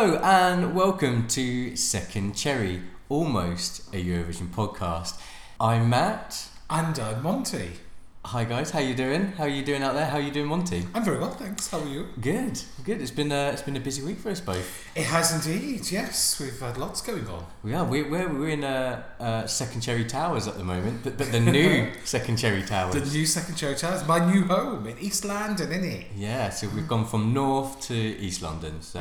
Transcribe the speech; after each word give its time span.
Hello 0.00 0.18
and 0.22 0.74
welcome 0.74 1.28
to 1.28 1.76
Second 1.76 2.34
Cherry, 2.34 2.80
almost 3.10 3.86
a 3.94 4.02
Eurovision 4.02 4.48
podcast. 4.48 5.20
I'm 5.60 5.90
Matt. 5.90 6.48
And 6.70 6.98
I'm 6.98 7.22
Monty. 7.22 7.72
Hi 8.24 8.44
guys, 8.44 8.70
how 8.70 8.78
are 8.78 8.82
you 8.82 8.94
doing? 8.94 9.32
How 9.32 9.44
are 9.44 9.50
you 9.50 9.62
doing 9.62 9.82
out 9.82 9.92
there? 9.92 10.06
How 10.06 10.16
are 10.16 10.22
you 10.22 10.30
doing, 10.30 10.46
Monty? 10.46 10.86
I'm 10.94 11.04
very 11.04 11.18
well, 11.18 11.32
thanks. 11.32 11.68
How 11.68 11.80
are 11.80 11.86
you? 11.86 12.06
Good, 12.18 12.62
good. 12.82 13.02
It's 13.02 13.10
been 13.10 13.30
a, 13.30 13.50
it's 13.50 13.60
been 13.60 13.76
a 13.76 13.80
busy 13.80 14.00
week 14.00 14.16
for 14.16 14.30
us 14.30 14.40
both. 14.40 14.86
It 14.96 15.04
has 15.04 15.34
indeed, 15.34 15.90
yes. 15.90 16.40
We've 16.40 16.58
had 16.58 16.78
lots 16.78 17.02
going 17.02 17.28
on. 17.28 17.44
We 17.62 17.74
are. 17.74 17.84
We're, 17.84 18.08
we're, 18.08 18.32
we're 18.32 18.48
in 18.48 18.64
uh, 18.64 19.02
uh, 19.20 19.46
Second 19.46 19.82
Cherry 19.82 20.06
Towers 20.06 20.48
at 20.48 20.56
the 20.56 20.64
moment, 20.64 21.04
but, 21.04 21.18
but 21.18 21.30
the 21.30 21.40
new 21.40 21.92
Second 22.06 22.38
Cherry 22.38 22.62
Towers. 22.62 22.94
The 22.94 23.18
new 23.18 23.26
Second 23.26 23.56
Cherry 23.56 23.74
Towers, 23.74 24.08
my 24.08 24.32
new 24.32 24.44
home 24.44 24.86
in 24.86 24.98
East 24.98 25.26
London, 25.26 25.70
isn't 25.70 25.84
it? 25.84 26.06
Yeah, 26.16 26.48
so 26.48 26.70
we've 26.70 26.88
gone 26.88 27.04
from 27.04 27.34
North 27.34 27.82
to 27.88 27.94
East 27.94 28.40
London. 28.40 28.80
So 28.80 29.00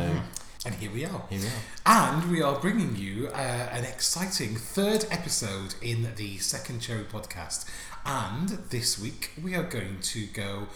And 0.65 0.75
here 0.75 0.91
we 0.91 1.05
are. 1.05 1.23
here 1.29 1.39
we 1.39 1.47
are. 1.47 1.51
And 1.85 2.29
we 2.29 2.41
are 2.41 2.59
bringing 2.59 2.97
you 2.97 3.29
uh, 3.29 3.37
an 3.71 3.85
exciting 3.85 4.55
third 4.55 5.05
episode 5.09 5.75
in 5.81 6.09
the 6.17 6.37
Second 6.39 6.81
Cherry 6.81 7.05
podcast. 7.05 7.65
And 8.05 8.49
this 8.69 8.99
week 8.99 9.31
we 9.41 9.55
are 9.55 9.63
going 9.63 9.99
to 10.01 10.25
go 10.25 10.67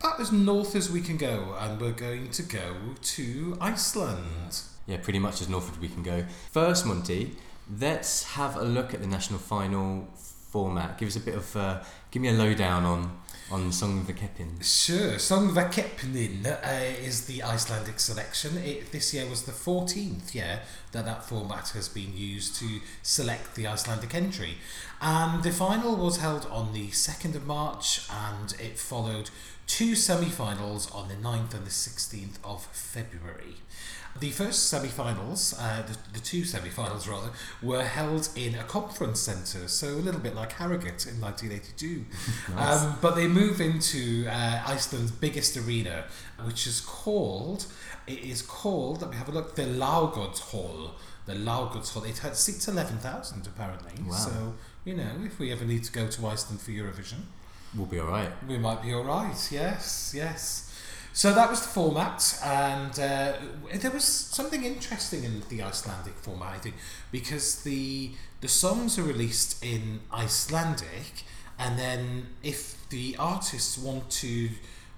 about 0.00 0.20
as 0.20 0.32
north 0.32 0.74
as 0.74 0.90
we 0.90 1.02
can 1.02 1.18
go, 1.18 1.54
and 1.58 1.78
we're 1.78 1.92
going 1.92 2.30
to 2.30 2.42
go 2.44 2.76
to 3.02 3.58
Iceland. 3.60 4.62
Yeah, 4.86 4.98
pretty 5.02 5.18
much 5.18 5.42
as 5.42 5.50
north 5.50 5.70
as 5.70 5.78
we 5.78 5.88
can 5.88 6.02
go. 6.02 6.24
First, 6.50 6.86
Monty, 6.86 7.36
let's 7.78 8.24
have 8.24 8.56
a 8.56 8.64
look 8.64 8.94
at 8.94 9.02
the 9.02 9.06
national 9.06 9.38
final 9.38 10.08
format. 10.14 10.96
Give 10.96 11.08
us 11.08 11.16
a 11.16 11.20
bit 11.20 11.34
of, 11.34 11.54
uh, 11.56 11.82
give 12.16 12.22
me 12.22 12.28
a 12.30 12.32
lowdown 12.32 12.82
on 12.84 13.12
on 13.50 13.70
Songvakeppnin. 13.70 14.64
Sure, 14.64 15.16
Songvakeppnin 15.18 16.46
uh, 16.46 17.04
is 17.04 17.26
the 17.26 17.42
Icelandic 17.42 18.00
selection. 18.00 18.56
It, 18.56 18.90
this 18.90 19.12
year 19.12 19.28
was 19.28 19.42
the 19.42 19.52
14th 19.52 20.34
year 20.34 20.62
that 20.92 21.04
that 21.04 21.24
format 21.26 21.68
has 21.68 21.88
been 21.88 22.16
used 22.16 22.56
to 22.56 22.80
select 23.02 23.54
the 23.54 23.66
Icelandic 23.66 24.14
entry. 24.14 24.54
And 25.00 25.44
the 25.44 25.52
final 25.52 25.94
was 25.94 26.16
held 26.16 26.46
on 26.46 26.72
the 26.72 26.88
2nd 26.88 27.36
of 27.36 27.46
March 27.46 28.08
and 28.10 28.54
it 28.58 28.78
followed 28.78 29.30
two 29.66 29.94
semi 29.94 30.30
finals 30.30 30.90
on 30.90 31.08
the 31.08 31.14
9th 31.14 31.54
and 31.54 31.66
the 31.66 31.70
16th 31.70 32.38
of 32.42 32.64
February. 32.72 33.56
The 34.20 34.30
first 34.30 34.68
semi 34.68 34.88
finals, 34.88 35.54
uh, 35.58 35.82
the, 35.86 35.96
the 36.14 36.20
two 36.20 36.44
semi 36.44 36.68
finals 36.70 37.06
rather, 37.06 37.30
were 37.62 37.84
held 37.84 38.28
in 38.34 38.54
a 38.54 38.64
conference 38.64 39.20
centre, 39.20 39.68
so 39.68 39.88
a 39.88 40.02
little 40.02 40.20
bit 40.20 40.34
like 40.34 40.52
Harrogate 40.52 41.06
in 41.06 41.20
1982. 41.20 42.04
um, 42.56 42.98
but 43.00 43.14
they 43.14 43.28
move 43.28 43.60
into 43.60 44.26
uh, 44.28 44.62
Iceland's 44.66 45.10
biggest 45.12 45.56
arena, 45.56 46.04
which 46.44 46.66
is 46.66 46.80
called, 46.80 47.66
it 48.06 48.20
is 48.20 48.42
called, 48.42 49.02
let 49.02 49.10
me 49.10 49.16
have 49.16 49.28
a 49.28 49.32
look, 49.32 49.54
the 49.54 49.62
Laugardalshöll. 49.62 50.90
The 51.26 51.34
Laugardalshöll. 51.34 52.08
It 52.08 52.18
had 52.18 52.36
seats 52.36 52.68
11,000 52.68 53.46
apparently. 53.46 54.02
Wow. 54.04 54.14
So, 54.14 54.54
you 54.84 54.94
know, 54.94 55.10
if 55.24 55.38
we 55.38 55.50
ever 55.52 55.64
need 55.64 55.84
to 55.84 55.92
go 55.92 56.06
to 56.06 56.26
Iceland 56.26 56.60
for 56.60 56.70
Eurovision, 56.70 57.22
We'll 57.76 57.86
be 57.86 57.98
all 57.98 58.08
right. 58.08 58.30
we 58.48 58.58
might 58.58 58.82
be 58.82 58.94
all 58.94 59.04
right. 59.04 59.36
Yes, 59.50 60.12
yes. 60.16 60.65
So 61.16 61.32
that 61.32 61.48
was 61.48 61.62
the 61.62 61.68
format, 61.68 62.38
and 62.44 62.92
uh, 63.00 63.32
there 63.74 63.90
was 63.90 64.04
something 64.04 64.64
interesting 64.64 65.24
in 65.24 65.42
the 65.48 65.62
Icelandic 65.62 66.12
format, 66.12 66.56
I 66.56 66.58
think, 66.58 66.74
because 67.10 67.62
the 67.62 68.10
the 68.42 68.48
songs 68.48 68.98
are 68.98 69.02
released 69.02 69.64
in 69.64 70.00
Icelandic, 70.12 71.24
and 71.58 71.78
then 71.78 72.26
if 72.42 72.86
the 72.90 73.16
artists 73.18 73.78
want 73.78 74.10
to 74.10 74.50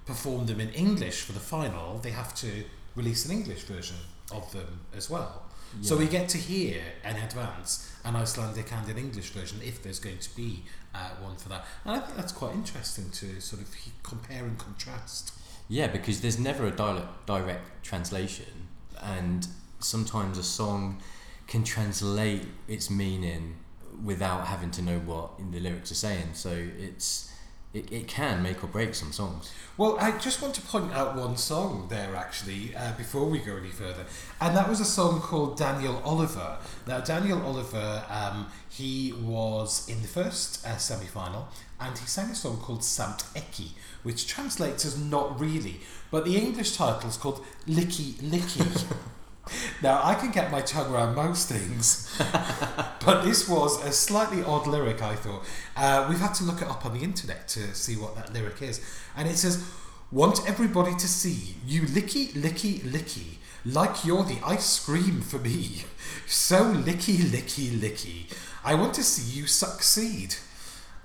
perform 0.06 0.46
them 0.46 0.60
in 0.60 0.70
English 0.70 1.20
for 1.20 1.34
the 1.34 1.44
final, 1.54 1.98
they 1.98 2.10
have 2.10 2.34
to 2.34 2.64
release 2.96 3.24
an 3.24 3.30
English 3.30 3.62
version 3.62 3.98
of 4.32 4.50
them 4.50 4.80
as 4.96 5.08
well. 5.08 5.44
So 5.82 5.96
we 5.96 6.06
get 6.06 6.28
to 6.30 6.38
hear 6.38 6.82
in 7.04 7.16
advance 7.16 7.92
an 8.04 8.16
Icelandic 8.16 8.72
and 8.72 8.88
an 8.88 8.98
English 8.98 9.30
version 9.30 9.60
if 9.62 9.82
there's 9.82 10.00
going 10.00 10.18
to 10.18 10.34
be 10.34 10.64
uh, 10.98 11.22
one 11.22 11.36
for 11.36 11.48
that. 11.50 11.64
And 11.84 11.96
I 11.96 12.00
think 12.00 12.16
that's 12.16 12.32
quite 12.32 12.54
interesting 12.54 13.10
to 13.10 13.40
sort 13.40 13.62
of 13.62 13.74
compare 14.02 14.44
and 14.44 14.58
contrast. 14.58 15.32
Yeah, 15.68 15.86
because 15.86 16.20
there's 16.20 16.38
never 16.38 16.66
a 16.66 16.70
direct, 16.70 17.26
direct 17.26 17.84
translation, 17.84 18.68
and 19.00 19.46
sometimes 19.80 20.38
a 20.38 20.42
song 20.42 21.00
can 21.46 21.62
translate 21.62 22.46
its 22.66 22.90
meaning 22.90 23.56
without 24.04 24.46
having 24.46 24.70
to 24.70 24.82
know 24.82 24.98
what 24.98 25.30
the 25.52 25.60
lyrics 25.60 25.90
are 25.90 25.96
saying. 25.96 26.30
So 26.34 26.50
it's 26.78 27.32
it, 27.74 27.92
it 27.92 28.08
can 28.08 28.42
make 28.42 28.64
or 28.64 28.66
break 28.66 28.94
some 28.94 29.12
songs. 29.12 29.52
Well, 29.76 29.96
I 30.00 30.16
just 30.18 30.40
want 30.40 30.54
to 30.54 30.62
point 30.62 30.92
out 30.92 31.16
one 31.16 31.36
song 31.36 31.86
there 31.88 32.16
actually 32.16 32.74
uh, 32.74 32.92
before 32.96 33.26
we 33.26 33.38
go 33.38 33.56
any 33.56 33.68
further, 33.68 34.06
and 34.40 34.56
that 34.56 34.68
was 34.68 34.80
a 34.80 34.84
song 34.84 35.20
called 35.20 35.58
Daniel 35.58 36.00
Oliver. 36.04 36.58
Now, 36.86 37.00
Daniel 37.00 37.42
Oliver, 37.42 38.02
um, 38.08 38.46
he 38.68 39.12
was 39.20 39.88
in 39.88 40.00
the 40.02 40.08
first 40.08 40.66
uh, 40.66 40.76
semi 40.76 41.06
final 41.06 41.48
and 41.80 41.96
he 41.96 42.06
sang 42.06 42.30
a 42.30 42.34
song 42.34 42.58
called 42.58 42.82
Samt 42.82 43.22
Ekki, 43.34 43.70
which 44.02 44.26
translates 44.26 44.84
as 44.84 44.98
not 44.98 45.38
really, 45.38 45.80
but 46.10 46.24
the 46.24 46.36
English 46.36 46.76
title 46.76 47.08
is 47.08 47.16
called 47.16 47.44
Licky 47.66 48.14
Licky. 48.14 48.86
Now, 49.82 50.00
I 50.02 50.14
can 50.14 50.30
get 50.30 50.50
my 50.50 50.60
tongue 50.60 50.92
around 50.92 51.14
most 51.14 51.48
things, 51.48 52.12
but 53.04 53.22
this 53.22 53.48
was 53.48 53.84
a 53.84 53.92
slightly 53.92 54.42
odd 54.42 54.66
lyric, 54.66 55.02
I 55.02 55.14
thought. 55.14 55.44
Uh, 55.76 56.06
we've 56.08 56.18
had 56.18 56.34
to 56.34 56.44
look 56.44 56.62
it 56.62 56.68
up 56.68 56.84
on 56.84 56.94
the 56.94 57.04
internet 57.04 57.48
to 57.48 57.74
see 57.74 57.94
what 57.96 58.16
that 58.16 58.32
lyric 58.32 58.60
is. 58.60 58.80
And 59.16 59.28
it 59.28 59.36
says, 59.36 59.64
Want 60.10 60.40
everybody 60.48 60.94
to 60.94 61.06
see 61.06 61.56
you 61.66 61.82
licky, 61.82 62.32
licky, 62.32 62.80
licky, 62.80 63.36
like 63.66 64.06
you're 64.06 64.24
the 64.24 64.38
ice 64.44 64.82
cream 64.82 65.20
for 65.20 65.38
me. 65.38 65.84
So 66.26 66.72
licky, 66.72 67.16
licky, 67.16 67.68
licky. 67.78 68.32
I 68.64 68.74
want 68.74 68.94
to 68.94 69.02
see 69.02 69.38
you 69.38 69.46
succeed. 69.46 70.36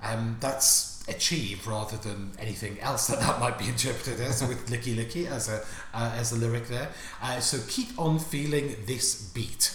Um, 0.02 0.38
that's 0.40 0.93
achieve 1.08 1.66
rather 1.66 1.96
than 1.98 2.32
anything 2.38 2.80
else 2.80 3.08
that 3.08 3.20
that 3.20 3.38
might 3.38 3.58
be 3.58 3.68
interpreted 3.68 4.20
as 4.20 4.42
with 4.46 4.68
licky 4.70 4.94
licky 4.96 5.30
as 5.30 5.48
a 5.48 5.62
uh, 5.92 6.12
as 6.16 6.32
a 6.32 6.36
lyric 6.36 6.68
there. 6.68 6.88
Uh, 7.22 7.40
so 7.40 7.58
keep 7.68 7.88
on 7.98 8.18
feeling 8.18 8.76
this 8.86 9.30
beat. 9.30 9.74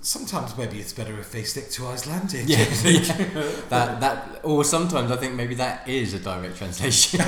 Sometimes 0.00 0.56
maybe 0.56 0.78
it's 0.78 0.92
better 0.94 1.18
if 1.18 1.30
they 1.30 1.42
stick 1.42 1.68
to 1.70 1.86
Icelandic. 1.86 2.44
Yeah, 2.48 2.64
that 3.68 4.00
that 4.00 4.40
or 4.42 4.64
sometimes 4.64 5.10
I 5.10 5.16
think 5.16 5.34
maybe 5.34 5.54
that 5.56 5.88
is 5.88 6.14
a 6.14 6.18
direct 6.18 6.56
translation. 6.56 7.20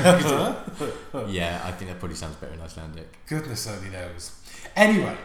yeah, 1.29 1.61
I 1.65 1.71
think 1.73 1.91
that 1.91 1.99
probably 1.99 2.17
sounds 2.17 2.37
better 2.37 2.55
in 2.55 2.61
Icelandic. 2.61 3.27
Goodness 3.27 3.67
only 3.69 3.91
knows. 3.91 4.33
Anyway, 4.75 5.17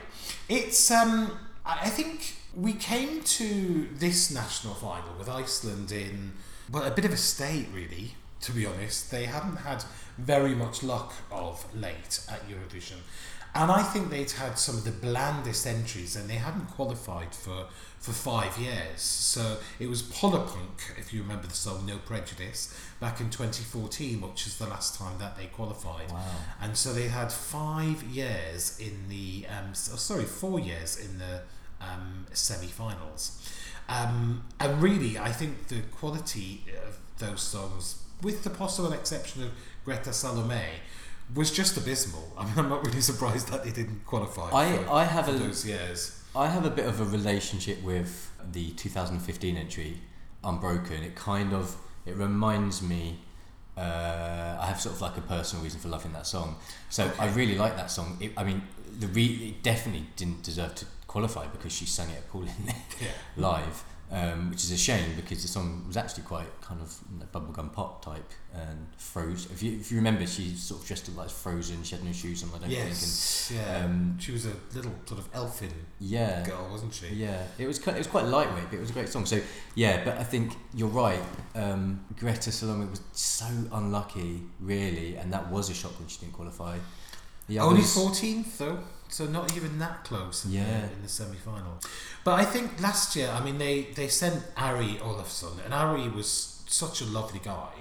it's 0.50 0.92
um 0.92 1.32
I 1.66 1.90
think 1.90 2.36
we 2.56 2.74
came 2.74 3.22
to 3.22 3.88
this 3.94 4.32
national 4.32 4.74
final 4.74 5.14
with 5.18 5.30
Iceland 5.30 5.92
in 5.92 6.34
well 6.72 6.84
a 6.84 6.92
bit 6.92 7.06
of 7.06 7.14
a 7.14 7.18
state 7.18 7.68
really, 7.74 8.16
to 8.42 8.52
be 8.52 8.66
honest. 8.66 9.12
They 9.12 9.26
hadn't 9.26 9.58
had 9.58 9.84
very 10.18 10.56
much 10.56 10.84
luck 10.84 11.14
of 11.32 11.66
late 11.76 12.22
at 12.30 12.48
Eurovision. 12.48 13.00
And 13.54 13.70
I 13.70 13.84
think 13.84 14.10
they'd 14.10 14.32
had 14.32 14.58
some 14.58 14.78
of 14.78 14.86
the 14.86 14.92
blandest 14.92 15.68
entries 15.68 16.16
and 16.16 16.30
they 16.30 16.36
hadn't 16.36 16.68
qualified 16.68 17.36
for 17.36 17.66
for 18.02 18.14
five 18.14 18.58
years. 18.58 19.00
So 19.00 19.58
it 19.80 19.88
was 19.88 20.02
Pollapönk, 20.02 20.98
if 20.98 21.14
you 21.14 21.22
remember 21.22 21.46
the 21.46 21.54
song 21.54 21.86
No 21.86 21.98
Prejudice, 22.00 22.76
back 23.00 23.20
in 23.22 23.30
2014, 23.30 24.22
which 24.22 24.48
is 24.48 24.58
the 24.58 24.66
last 24.66 24.98
time 24.98 25.20
that 25.20 25.38
they 25.38 25.46
qualified. 25.46 26.12
Wow. 26.12 26.26
And 26.60 26.76
so 26.76 26.94
they 26.94 27.10
had 27.10 27.32
five 27.32 28.02
years 28.02 28.80
in 28.80 29.08
the, 29.08 29.46
um, 29.48 29.70
oh, 29.70 29.98
sorry, 29.98 30.24
four 30.24 30.60
years 30.60 30.98
in 30.98 31.20
the 31.20 31.44
um, 31.80 32.26
semi-finals. 32.34 33.48
Um, 33.90 34.44
and 34.60 34.82
really, 34.82 35.18
I 35.18 35.32
think 35.32 35.68
the 35.68 35.82
quality 35.98 36.64
of 36.88 36.98
those 37.18 37.42
songs, 37.42 38.04
with 38.22 38.44
the 38.44 38.50
possible 38.50 38.94
exception 38.94 39.44
of 39.44 39.52
Greta 39.86 40.14
Salome, 40.14 40.80
was 41.34 41.52
just 41.52 41.78
abysmal. 41.78 42.32
I 42.38 42.46
mean, 42.46 42.54
I'm 42.58 42.70
not 42.70 42.86
really 42.86 43.02
surprised 43.12 43.50
that 43.50 43.64
they 43.64 43.72
didn't 43.72 44.06
qualify 44.06 44.50
I, 44.54 44.78
for, 44.78 44.92
I 44.92 45.04
have 45.06 45.30
a 45.30 45.34
those 45.34 45.66
years. 45.66 46.22
I 46.36 46.48
have 46.48 46.66
a 46.66 46.70
bit 46.70 46.86
of 46.86 47.02
a 47.02 47.06
relationship 47.06 47.82
with 47.84 48.32
the 48.52 48.72
2015 48.72 49.58
entry, 49.58 50.02
Unbroken. 50.44 51.04
It 51.04 51.16
kind 51.16 51.54
of 51.54 51.76
it 52.06 52.16
reminds 52.16 52.82
me. 52.82 53.20
Uh, 53.78 54.58
I 54.60 54.66
have 54.66 54.82
sort 54.82 54.96
of 54.96 55.02
like 55.02 55.18
a 55.18 55.22
personal 55.22 55.64
reason 55.64 55.80
for 55.80 55.88
loving 55.88 56.14
that 56.14 56.28
song. 56.28 56.58
So 56.90 57.10
I 57.18 57.30
really 57.30 57.56
like 57.56 57.76
that 57.78 57.90
song. 57.90 58.18
It, 58.20 58.34
I 58.36 58.44
mean, 58.44 58.64
the 59.00 59.08
re- 59.08 59.56
it 59.56 59.64
definitely 59.64 60.08
didn't 60.16 60.44
deserve 60.44 60.76
to 60.76 60.86
qualify 61.14 61.46
because 61.56 61.74
she 61.80 61.86
sang 61.86 62.10
it 62.16 62.20
appallingly 62.26 62.74
Yeah. 63.06 63.08
live, 63.50 63.78
um, 64.12 64.50
which 64.52 64.64
is 64.66 64.72
a 64.72 64.78
shame 64.78 65.10
because 65.16 65.40
the 65.42 65.48
song 65.58 65.68
was 65.88 65.98
actually 65.98 66.24
quite 66.34 66.52
kind 66.62 66.80
of 66.86 66.90
you 67.12 67.20
know, 67.20 67.26
bubblegum 67.34 67.70
pop 67.78 68.04
type 68.10 68.30
and 68.54 68.80
froze. 68.98 69.42
If 69.56 69.60
you 69.64 69.72
if 69.82 69.92
you 69.92 69.98
remember, 69.98 70.26
she 70.28 70.46
sort 70.56 70.82
of 70.82 70.88
dressed 70.88 71.08
up 71.10 71.16
like 71.22 71.30
Frozen. 71.30 71.84
She 71.84 71.96
had 71.96 72.04
no 72.04 72.12
shoes 72.22 72.44
on. 72.44 72.50
I 72.56 72.58
don't 72.60 72.70
Yes, 72.70 72.98
think. 73.48 73.60
yeah. 73.60 73.76
And, 73.78 73.86
um, 73.86 74.20
she 74.20 74.32
was 74.38 74.46
a 74.46 74.54
little 74.78 74.94
sort 75.06 75.20
of 75.22 75.28
elfin 75.34 75.74
yeah, 76.00 76.44
girl, 76.44 76.68
wasn't 76.72 76.94
she? 76.94 77.08
yeah, 77.26 77.44
it 77.58 77.68
was 77.68 77.78
quite, 77.80 77.96
it 77.96 78.00
was 78.06 78.08
quite 78.16 78.26
lightweight, 78.26 78.68
but 78.70 78.76
it 78.80 78.82
was 78.86 78.90
a 78.90 78.94
great 78.94 79.10
song. 79.10 79.26
So 79.26 79.38
yeah, 79.76 80.04
but 80.06 80.18
I 80.18 80.24
think 80.24 80.48
you're 80.74 80.96
right. 81.06 81.24
Um, 81.56 81.84
Greta 82.20 82.52
Salome 82.52 82.86
was 82.96 83.02
so 83.14 83.48
unlucky, 83.80 84.42
really, 84.60 85.16
and 85.20 85.32
that 85.34 85.50
was 85.50 85.70
a 85.70 85.74
shock 85.74 85.94
when 86.00 86.08
she 86.10 86.20
didn't 86.22 86.34
qualify. 86.34 86.78
The 87.48 87.60
Only 87.60 87.82
14th, 87.82 88.58
though, 88.60 88.80
so 89.12 89.26
not 89.26 89.56
even 89.58 89.78
that 89.80 90.04
close 90.04 90.46
in, 90.46 90.52
Yeah. 90.52 90.64
the, 90.88 90.94
in 90.96 91.02
the 91.04 91.10
semi-final. 91.10 91.80
But 92.24 92.34
I 92.40 92.46
think 92.46 92.80
last 92.82 93.16
year, 93.16 93.30
I 93.30 93.44
mean, 93.44 93.58
they 93.58 93.76
they 93.96 94.08
sent 94.08 94.44
Ari 94.58 95.00
Olafsson, 95.10 95.54
and 95.66 95.74
Ari 95.74 96.08
was 96.10 96.28
such 96.68 97.02
a 97.02 97.06
lovely 97.06 97.40
guy. 97.44 97.74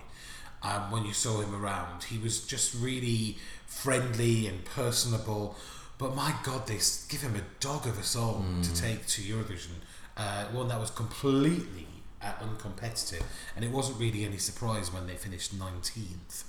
Um, 0.63 0.91
when 0.91 1.05
you 1.07 1.15
saw 1.15 1.41
him 1.41 1.55
around, 1.55 2.05
he 2.05 2.19
was 2.19 2.47
just 2.47 2.75
really 2.75 3.39
friendly 3.67 4.47
and 4.47 4.65
personable. 4.65 5.57
But 5.97 6.15
my 6.15 6.33
God, 6.43 6.67
they 6.67 6.81
give 7.13 7.23
him 7.23 7.35
a 7.37 7.45
dog 7.61 7.87
of 7.87 7.99
a 7.99 8.03
song 8.03 8.61
to 8.63 8.71
take 8.75 9.07
to 9.15 9.23
Eurovision, 9.23 9.77
uh, 10.17 10.45
one 10.53 10.69
that 10.69 10.81
was 10.81 10.91
completely 10.91 11.87
uh, 12.23 12.33
uncompetitive, 12.47 13.23
and 13.57 13.65
it 13.65 13.71
wasn't 13.71 13.99
really 14.01 14.25
any 14.25 14.39
surprise 14.39 14.93
when 14.93 15.07
they 15.07 15.17
finished 15.17 15.51
nineteenth. 15.55 16.45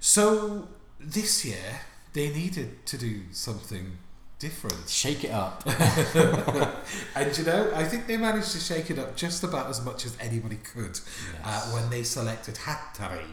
So 0.00 0.68
this 1.00 1.44
year 1.44 1.80
they 2.16 2.28
needed 2.30 2.68
to 2.86 2.96
do 2.98 3.14
something 3.32 3.98
different. 4.38 4.88
Shake 4.88 5.22
it 5.28 5.30
up. 5.44 5.56
And 7.14 7.36
you 7.38 7.44
know, 7.44 7.70
I 7.74 7.84
think 7.84 8.06
they 8.06 8.16
managed 8.16 8.52
to 8.52 8.58
shake 8.58 8.90
it 8.90 8.98
up 8.98 9.16
just 9.16 9.42
about 9.44 9.68
as 9.68 9.84
much 9.84 10.04
as 10.06 10.16
anybody 10.20 10.56
could 10.56 10.98
uh, 11.44 11.60
when 11.74 11.88
they 11.90 12.02
selected 12.02 12.54
Hatari 12.56 13.30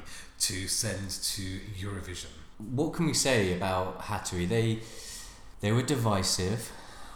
to 0.48 0.68
send 0.68 1.10
to 1.36 1.44
Eurovision. 1.84 2.32
what 2.80 2.94
can 2.94 3.06
we 3.06 3.14
say 3.14 3.54
about 3.58 4.00
Hatari? 4.10 4.48
They 4.48 4.80
they 5.62 5.72
were 5.72 5.82
divisive. 5.98 6.72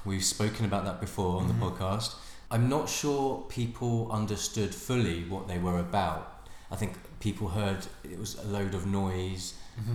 We've 0.05 0.23
spoken 0.23 0.65
about 0.65 0.83
that 0.85 0.99
before 1.01 1.41
on 1.41 1.43
Mhm. 1.47 1.51
the 1.53 1.65
podcast. 1.65 2.09
I'm 2.49 2.69
not 2.69 2.85
sure 2.89 3.43
people 3.49 4.09
understood 4.21 4.71
fully 4.87 5.19
what 5.33 5.43
they 5.49 5.59
were 5.67 5.79
about. 5.79 6.23
I 6.71 6.75
think 6.81 6.91
people 7.19 7.49
heard 7.49 7.81
it 8.03 8.17
was 8.19 8.35
a 8.45 8.47
load 8.57 8.73
of 8.73 8.85
noise. 8.85 9.53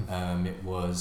Um, 0.09 0.47
it 0.47 0.63
was 0.63 0.97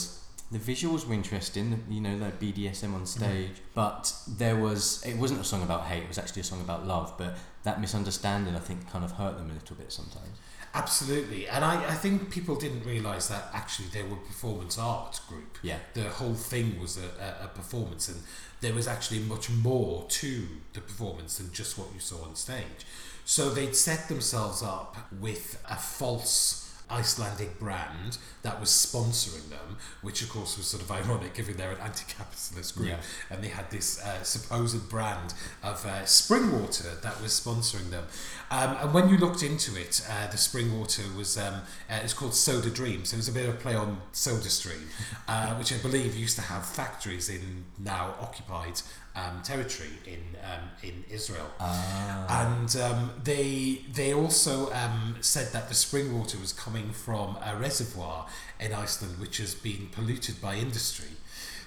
the 0.51 0.59
visuals 0.59 1.07
were 1.07 1.13
interesting, 1.13 1.83
you 1.89 2.01
know, 2.01 2.15
like 2.17 2.39
BDSM 2.39 2.93
on 2.93 3.03
mm-hmm. 3.03 3.05
stage, 3.05 3.61
but 3.73 4.13
there 4.27 4.57
was 4.57 5.03
it 5.05 5.15
wasn't 5.15 5.39
a 5.39 5.43
song 5.43 5.63
about 5.63 5.83
hate. 5.83 6.03
It 6.03 6.07
was 6.07 6.17
actually 6.17 6.41
a 6.41 6.45
song 6.45 6.61
about 6.61 6.85
love. 6.85 7.13
But 7.17 7.37
that 7.63 7.79
misunderstanding, 7.79 8.55
I 8.55 8.59
think, 8.59 8.89
kind 8.91 9.05
of 9.05 9.13
hurt 9.13 9.37
them 9.37 9.49
a 9.49 9.53
little 9.53 9.75
bit 9.77 9.91
sometimes. 9.91 10.37
Absolutely, 10.73 11.47
and 11.49 11.65
I, 11.65 11.85
I 11.85 11.93
think 11.93 12.31
people 12.31 12.55
didn't 12.55 12.85
realise 12.85 13.27
that 13.27 13.49
actually 13.53 13.89
they 13.89 14.03
were 14.03 14.15
a 14.15 14.25
performance 14.25 14.77
art 14.77 15.19
group. 15.27 15.57
Yeah, 15.61 15.79
The 15.93 16.03
whole 16.03 16.33
thing 16.33 16.79
was 16.79 16.97
a, 16.97 17.09
a, 17.21 17.45
a 17.45 17.47
performance, 17.49 18.07
and 18.07 18.21
there 18.61 18.73
was 18.73 18.87
actually 18.87 19.19
much 19.19 19.49
more 19.49 20.05
to 20.07 20.47
the 20.73 20.79
performance 20.79 21.39
than 21.39 21.51
just 21.51 21.77
what 21.77 21.89
you 21.93 21.99
saw 21.99 22.23
on 22.23 22.35
stage. 22.35 22.85
So 23.25 23.49
they'd 23.49 23.75
set 23.75 24.07
themselves 24.07 24.63
up 24.63 24.97
with 25.19 25.61
a 25.69 25.75
false 25.75 26.60
Icelandic 26.91 27.59
brand 27.59 28.17
that 28.43 28.59
was 28.59 28.69
sponsoring 28.69 29.49
them, 29.49 29.77
which 30.01 30.21
of 30.21 30.29
course 30.29 30.57
was 30.57 30.67
sort 30.67 30.83
of 30.83 30.91
ironic 30.91 31.33
given 31.33 31.55
they're 31.57 31.71
an 31.71 31.79
anti-capitalist 31.79 32.75
group, 32.75 32.89
Yeah. 32.89 32.97
and 33.29 33.43
they 33.43 33.47
had 33.49 33.69
this 33.71 34.01
uh, 34.01 34.23
supposed 34.23 34.89
brand 34.89 35.33
of 35.63 35.85
uh, 35.85 36.05
spring 36.05 36.51
water 36.61 36.89
that 37.01 37.21
was 37.21 37.31
sponsoring 37.31 37.89
them. 37.91 38.05
Um, 38.49 38.75
and 38.81 38.93
when 38.93 39.09
you 39.09 39.17
looked 39.17 39.43
into 39.43 39.79
it, 39.79 40.05
uh, 40.09 40.27
the 40.29 40.37
spring 40.37 40.77
water 40.77 41.03
was 41.15 41.37
um, 41.37 41.55
uh, 41.89 41.99
it's 42.03 42.13
called 42.13 42.33
Soda 42.35 42.69
Dream, 42.69 43.05
so 43.05 43.15
it 43.15 43.17
was 43.19 43.29
a 43.29 43.31
bit 43.31 43.47
of 43.47 43.55
a 43.55 43.57
play 43.57 43.75
on 43.75 44.01
Soda 44.11 44.49
Stream, 44.49 44.89
uh, 45.27 45.55
which 45.55 45.71
I 45.73 45.77
believe 45.77 46.15
used 46.15 46.35
to 46.35 46.41
have 46.43 46.65
factories 46.65 47.29
in 47.29 47.65
now 47.79 48.15
occupied 48.19 48.81
um, 49.15 49.41
territory 49.43 49.89
in 50.05 50.19
um, 50.43 50.69
in 50.83 51.03
Israel. 51.09 51.49
ah, 51.59 52.25
And 52.43 52.75
um, 52.77 53.11
they 53.23 53.81
they 53.93 54.13
also 54.13 54.71
um, 54.73 55.15
said 55.21 55.51
that 55.53 55.67
the 55.69 55.75
spring 55.75 56.17
water 56.17 56.37
was 56.39 56.53
coming 56.53 56.91
from 56.93 57.37
a 57.43 57.55
reservoir 57.57 58.27
in 58.59 58.73
Iceland, 58.73 59.19
which 59.19 59.37
has 59.37 59.53
been 59.55 59.89
polluted 59.91 60.41
by 60.41 60.55
industry. 60.55 61.09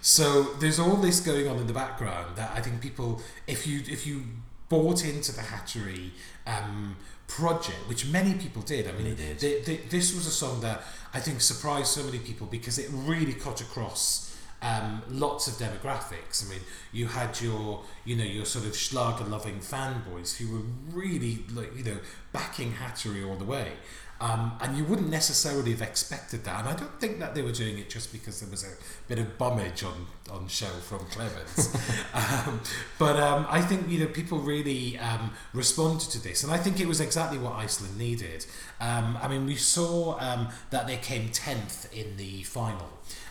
So 0.00 0.54
there's 0.60 0.78
all 0.78 0.96
this 0.96 1.20
going 1.20 1.48
on 1.48 1.58
in 1.58 1.66
the 1.66 1.72
background 1.72 2.36
that 2.36 2.50
I 2.54 2.60
think 2.60 2.80
people, 2.80 3.20
if 3.46 3.66
you 3.66 3.80
if 3.88 4.06
you 4.06 4.22
bought 4.68 5.04
into 5.04 5.32
the 5.32 5.42
Hatari 5.42 6.10
um, 6.46 6.96
project, 7.26 7.78
which 7.88 8.06
many 8.06 8.34
people 8.34 8.62
did, 8.62 8.86
I 8.88 8.92
mean, 8.92 9.14
did. 9.14 9.38
they- 9.38 9.60
they- 9.62 9.82
this 9.88 10.14
was 10.14 10.26
a 10.26 10.30
song 10.30 10.60
that 10.60 10.82
I 11.14 11.20
think 11.20 11.40
surprised 11.40 11.88
so 11.88 12.02
many 12.02 12.18
people 12.18 12.46
because 12.46 12.78
it 12.78 12.88
really 12.92 13.34
cut 13.34 13.60
across 13.60 14.33
um, 14.64 15.02
lots 15.10 15.46
of 15.46 15.54
demographics. 15.54 16.44
I 16.44 16.50
mean, 16.50 16.60
you 16.92 17.06
had 17.06 17.40
your, 17.40 17.84
you 18.04 18.16
know, 18.16 18.24
your 18.24 18.46
sort 18.46 18.64
of 18.64 18.74
Schlager-loving 18.74 19.60
fanboys 19.60 20.38
who 20.38 20.52
were 20.52 20.64
really, 20.90 21.44
like, 21.52 21.76
you 21.76 21.84
know, 21.84 21.98
backing 22.32 22.72
Hatari 22.72 23.28
all 23.28 23.36
the 23.36 23.44
way. 23.44 23.72
Um, 24.20 24.52
and 24.60 24.76
you 24.76 24.84
wouldn't 24.84 25.10
necessarily 25.10 25.72
have 25.72 25.82
expected 25.82 26.44
that. 26.44 26.60
And 26.60 26.68
I 26.68 26.76
don't 26.76 26.98
think 27.00 27.18
that 27.18 27.34
they 27.34 27.42
were 27.42 27.52
doing 27.52 27.78
it 27.78 27.90
just 27.90 28.12
because 28.12 28.40
there 28.40 28.50
was 28.50 28.64
a 28.64 28.72
bit 29.08 29.18
of 29.18 29.36
bummage 29.36 29.82
on, 29.82 30.06
on 30.30 30.46
show 30.48 30.66
from 30.66 31.00
Klemens. 31.06 31.74
um, 32.46 32.60
but 32.98 33.16
um, 33.16 33.46
I 33.50 33.60
think, 33.60 33.88
you 33.88 33.98
know, 33.98 34.06
people 34.06 34.38
really 34.38 34.98
um, 34.98 35.32
responded 35.52 36.10
to 36.10 36.22
this. 36.22 36.44
And 36.44 36.52
I 36.52 36.58
think 36.58 36.80
it 36.80 36.86
was 36.86 37.00
exactly 37.00 37.38
what 37.38 37.52
Iceland 37.54 37.98
needed. 37.98 38.46
Um, 38.80 39.18
I 39.20 39.28
mean, 39.28 39.46
we 39.46 39.56
saw 39.56 40.18
um, 40.20 40.48
that 40.70 40.86
they 40.86 40.96
came 40.96 41.28
10th 41.28 41.92
in 41.92 42.16
the 42.16 42.44
final. 42.44 42.88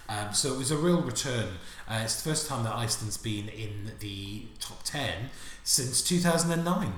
Um, 0.09 0.33
so 0.33 0.53
it 0.53 0.57
was 0.57 0.69
a 0.69 0.77
real 0.77 1.01
return. 1.01 1.55
Uh, 1.87 2.01
it's 2.03 2.21
the 2.21 2.29
first 2.29 2.47
time 2.47 2.63
that 2.65 2.75
Iceland's 2.75 3.17
been 3.17 3.47
in 3.47 3.93
the 3.99 4.43
top 4.59 4.83
10 4.83 5.29
since 5.63 6.01
2009. 6.01 6.93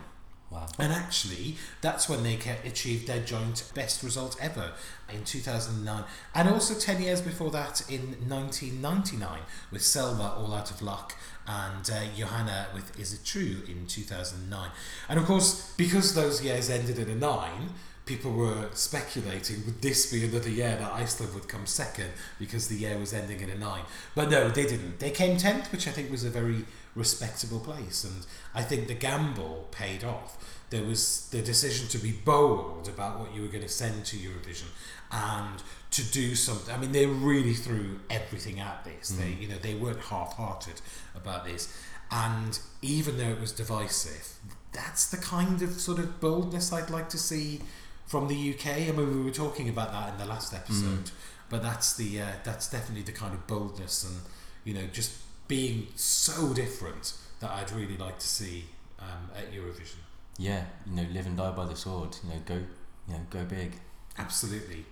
Wow. 0.49 0.67
And 0.79 0.93
actually, 0.93 1.57
that's 1.81 2.07
when 2.09 2.23
they 2.23 2.39
achieved 2.63 3.07
their 3.07 3.21
joint 3.21 3.71
best 3.73 4.03
result 4.03 4.37
ever 4.41 4.71
in 5.13 5.23
2009. 5.23 6.03
And 6.33 6.49
also 6.49 6.73
10 6.73 7.01
years 7.01 7.21
before 7.21 7.51
that 7.51 7.89
in 7.89 8.15
1999 8.27 9.39
with 9.71 9.81
Selma 9.81 10.35
All 10.37 10.53
Out 10.53 10.71
of 10.71 10.81
Luck 10.81 11.15
and 11.47 11.89
uh, 11.89 12.01
Johanna 12.17 12.67
with 12.73 12.99
Is 12.99 13.13
It 13.13 13.23
True 13.23 13.61
in 13.67 13.85
2009. 13.87 14.69
And 15.09 15.19
of 15.19 15.25
course, 15.25 15.73
because 15.77 16.15
those 16.15 16.43
years 16.43 16.69
ended 16.69 16.97
in 16.97 17.09
a 17.09 17.15
9, 17.15 17.69
people 18.05 18.31
were 18.31 18.69
speculating 18.73 19.65
would 19.65 19.81
this 19.81 20.11
be 20.11 20.23
another 20.23 20.49
year 20.49 20.75
that 20.75 20.91
Iceland 20.91 21.33
would 21.33 21.47
come 21.47 21.65
second 21.65 22.11
because 22.39 22.67
the 22.67 22.75
year 22.75 22.97
was 22.97 23.13
ending 23.13 23.39
in 23.39 23.49
a 23.49 23.55
9. 23.55 23.81
But 24.13 24.29
no, 24.29 24.49
they 24.49 24.63
didn't. 24.63 24.99
They 24.99 25.11
came 25.11 25.37
10th, 25.37 25.71
which 25.71 25.87
I 25.87 25.91
think 25.91 26.11
was 26.11 26.23
a 26.23 26.29
very 26.29 26.65
respectable 26.93 27.59
place. 27.59 28.03
And 28.03 28.25
I 28.53 28.61
think 28.61 28.87
the 28.87 28.93
gamble 28.93 29.67
paid 29.71 30.03
off. 30.03 30.37
There 30.69 30.83
was 30.83 31.29
the 31.31 31.41
decision 31.41 31.87
to 31.89 31.97
be 31.97 32.11
bold 32.11 32.87
about 32.87 33.19
what 33.19 33.33
you 33.33 33.41
were 33.41 33.47
going 33.47 33.63
to 33.63 33.69
send 33.69 34.05
to 34.05 34.17
Eurovision 34.17 34.69
and 35.11 35.61
to 35.91 36.03
do 36.03 36.35
something. 36.35 36.73
I 36.73 36.77
mean, 36.77 36.91
they 36.91 37.05
really 37.05 37.53
threw 37.53 37.99
everything 38.09 38.59
at 38.59 38.83
this. 38.83 39.09
They, 39.09 39.31
mm. 39.31 39.41
you 39.41 39.47
know, 39.47 39.57
they 39.57 39.75
weren't 39.75 39.99
half-hearted 39.99 40.81
about 41.15 41.45
this. 41.45 41.75
And 42.11 42.59
even 42.81 43.17
though 43.17 43.29
it 43.29 43.39
was 43.39 43.51
divisive, 43.51 44.35
that's 44.71 45.07
the 45.07 45.17
kind 45.17 45.61
of 45.61 45.71
sort 45.71 45.99
of 45.99 46.19
boldness 46.19 46.73
I'd 46.73 46.89
like 46.89 47.09
to 47.09 47.17
see 47.17 47.61
from 48.05 48.27
the 48.27 48.53
UK. 48.53 48.67
I 48.67 48.91
mean, 48.91 49.17
we 49.17 49.23
were 49.23 49.31
talking 49.31 49.69
about 49.69 49.91
that 49.91 50.13
in 50.13 50.17
the 50.17 50.25
last 50.25 50.53
episode, 50.53 51.11
but 51.49 51.61
that's 51.61 51.95
the 51.95 52.21
uh, 52.21 52.27
that's 52.43 52.69
definitely 52.69 53.03
the 53.03 53.11
kind 53.11 53.33
of 53.33 53.47
boldness 53.47 54.03
and 54.03 54.17
you 54.63 54.73
know 54.73 54.87
just 54.91 55.13
being 55.47 55.87
so 55.95 56.53
different 56.53 57.13
that 57.39 57.51
I'd 57.51 57.71
really 57.71 57.97
like 57.97 58.19
to 58.19 58.27
see 58.27 58.65
um, 58.99 59.29
at 59.35 59.51
Eurovision. 59.51 59.97
Yeah, 60.37 60.65
you 60.85 60.95
know, 60.95 61.05
live 61.13 61.25
and 61.25 61.37
die 61.37 61.51
by 61.51 61.65
the 61.65 61.75
sword. 61.75 62.17
You 62.23 62.29
know, 62.29 62.41
go, 62.45 62.55
you 62.55 63.13
know, 63.13 63.21
go 63.29 63.43
big. 63.45 63.73
Absolutely. 64.17 64.85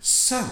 So, 0.00 0.44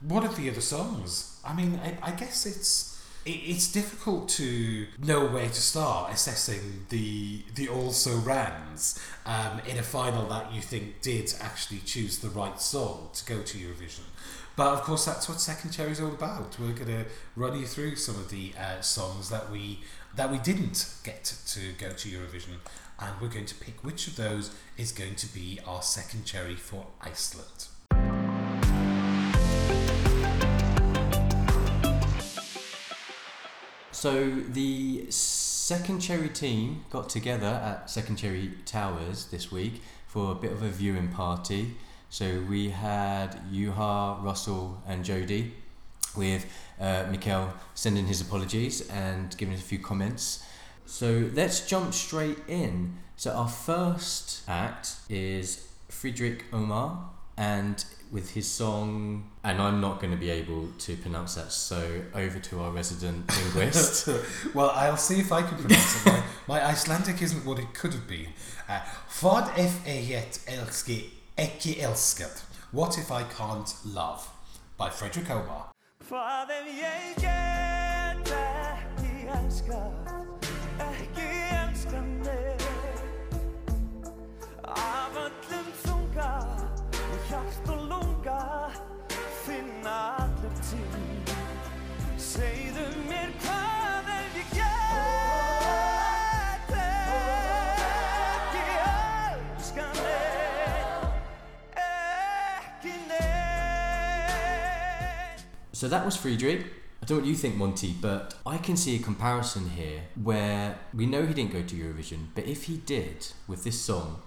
what 0.00 0.24
are 0.24 0.32
the 0.32 0.50
other 0.50 0.60
songs? 0.60 1.40
I 1.44 1.54
mean, 1.54 1.80
I, 1.82 1.96
I 2.02 2.10
guess 2.12 2.46
it's 2.46 2.89
it, 2.89 2.89
it's 3.26 3.70
difficult 3.70 4.28
to 4.30 4.86
know 4.98 5.26
where 5.26 5.48
to 5.48 5.60
start 5.60 6.12
assessing 6.12 6.86
the 6.88 7.42
the 7.54 7.68
also 7.68 8.16
rans 8.18 8.98
um, 9.26 9.60
in 9.68 9.78
a 9.78 9.82
final 9.82 10.26
that 10.28 10.52
you 10.52 10.62
think 10.62 11.02
did 11.02 11.34
actually 11.40 11.80
choose 11.80 12.18
the 12.18 12.30
right 12.30 12.60
song 12.60 13.10
to 13.12 13.24
go 13.24 13.42
to 13.42 13.58
Eurovision. 13.58 14.04
But 14.56 14.72
of 14.74 14.82
course, 14.82 15.04
that's 15.04 15.28
what 15.28 15.40
Second 15.40 15.70
Cherry 15.70 15.92
is 15.92 16.00
all 16.00 16.12
about. 16.12 16.58
We're 16.58 16.72
going 16.72 16.86
to 16.86 17.04
run 17.36 17.58
you 17.58 17.66
through 17.66 17.96
some 17.96 18.16
of 18.16 18.30
the 18.30 18.52
uh, 18.58 18.80
songs 18.80 19.28
that 19.30 19.50
we 19.50 19.80
that 20.16 20.30
we 20.30 20.38
didn't 20.38 20.92
get 21.04 21.24
to 21.46 21.60
go 21.78 21.92
to 21.92 22.08
Eurovision, 22.08 22.56
and 22.98 23.20
we're 23.20 23.28
going 23.28 23.46
to 23.46 23.54
pick 23.54 23.84
which 23.84 24.06
of 24.06 24.16
those 24.16 24.54
is 24.76 24.92
going 24.92 25.14
to 25.16 25.32
be 25.32 25.60
our 25.66 25.82
second 25.82 26.24
cherry 26.24 26.56
for 26.56 26.86
Iceland. 27.00 27.68
So 34.00 34.30
the 34.30 35.10
Second 35.10 36.00
Cherry 36.00 36.30
team 36.30 36.86
got 36.88 37.10
together 37.10 37.48
at 37.48 37.90
Second 37.90 38.16
Cherry 38.16 38.52
Towers 38.64 39.26
this 39.26 39.52
week 39.52 39.82
for 40.06 40.32
a 40.32 40.34
bit 40.34 40.52
of 40.52 40.62
a 40.62 40.70
viewing 40.70 41.08
party. 41.08 41.74
So 42.08 42.42
we 42.48 42.70
had 42.70 43.38
Yuha, 43.52 44.24
Russell, 44.24 44.82
and 44.88 45.04
Jody, 45.04 45.52
with 46.16 46.46
uh, 46.80 47.04
Mikkel 47.10 47.52
sending 47.74 48.06
his 48.06 48.22
apologies 48.22 48.88
and 48.88 49.36
giving 49.36 49.52
us 49.52 49.60
a 49.60 49.64
few 49.64 49.78
comments. 49.78 50.46
So 50.86 51.28
let's 51.34 51.66
jump 51.66 51.92
straight 51.92 52.38
in. 52.48 52.96
So 53.16 53.32
our 53.32 53.48
first 53.48 54.48
act 54.48 54.94
is 55.10 55.68
Fridrik 55.90 56.44
Omar, 56.54 57.10
and 57.36 57.84
with 58.10 58.30
his 58.30 58.46
song, 58.50 59.30
and 59.44 59.60
I'm 59.62 59.80
not 59.80 60.00
going 60.00 60.12
to 60.12 60.18
be 60.18 60.30
able 60.30 60.68
to 60.78 60.96
pronounce 60.96 61.36
that, 61.36 61.52
so 61.52 62.02
over 62.14 62.38
to 62.38 62.60
our 62.60 62.70
resident 62.70 63.30
linguist. 63.54 64.08
well, 64.54 64.70
I'll 64.70 64.96
see 64.96 65.20
if 65.20 65.30
I 65.32 65.42
can 65.42 65.56
pronounce 65.58 66.06
it. 66.06 66.12
My, 66.12 66.22
my 66.48 66.66
Icelandic 66.66 67.22
isn't 67.22 67.44
what 67.44 67.58
it 67.58 67.72
could 67.74 67.92
have 67.92 68.08
been. 68.08 68.32
Uh, 68.68 68.80
Vad 69.20 69.58
if 69.58 69.84
ég 69.86 70.24
elski 70.46 71.10
ekki 71.36 71.80
elskad? 71.80 72.42
What 72.72 72.98
if 72.98 73.10
I 73.10 73.22
can't 73.24 73.74
love? 73.84 74.28
By 74.78 74.88
Fridrik 74.90 75.30
Omar. 75.30 75.70
Hvað 76.08 76.50
ef 76.50 76.68
ég 76.74 77.18
get 77.20 78.30
ekki 78.34 79.26
elskað, 79.30 79.92
ekki 80.82 81.26
elskað 81.58 82.08
mig 82.24 82.64
Af 84.64 85.18
öllum 85.26 85.68
þunga 85.84 86.32
og 86.94 87.28
hjart 87.28 87.70
So 105.80 105.88
that 105.88 106.04
was 106.04 106.14
Fridrik. 106.14 106.66
I 107.02 107.06
don't 107.06 107.16
know 107.16 107.22
what 107.22 107.26
you 107.26 107.34
think, 107.34 107.56
Monty, 107.56 107.94
but 107.98 108.34
I 108.44 108.58
can 108.58 108.76
see 108.76 108.96
a 108.96 108.98
comparison 108.98 109.70
here 109.70 110.02
where 110.22 110.78
we 110.92 111.06
know 111.06 111.24
he 111.24 111.32
didn't 111.32 111.54
go 111.54 111.62
to 111.62 111.74
Eurovision, 111.74 112.26
but 112.34 112.44
if 112.44 112.64
he 112.64 112.76
did 112.76 113.28
with 113.48 113.64
this 113.64 113.80
song, 113.80 114.20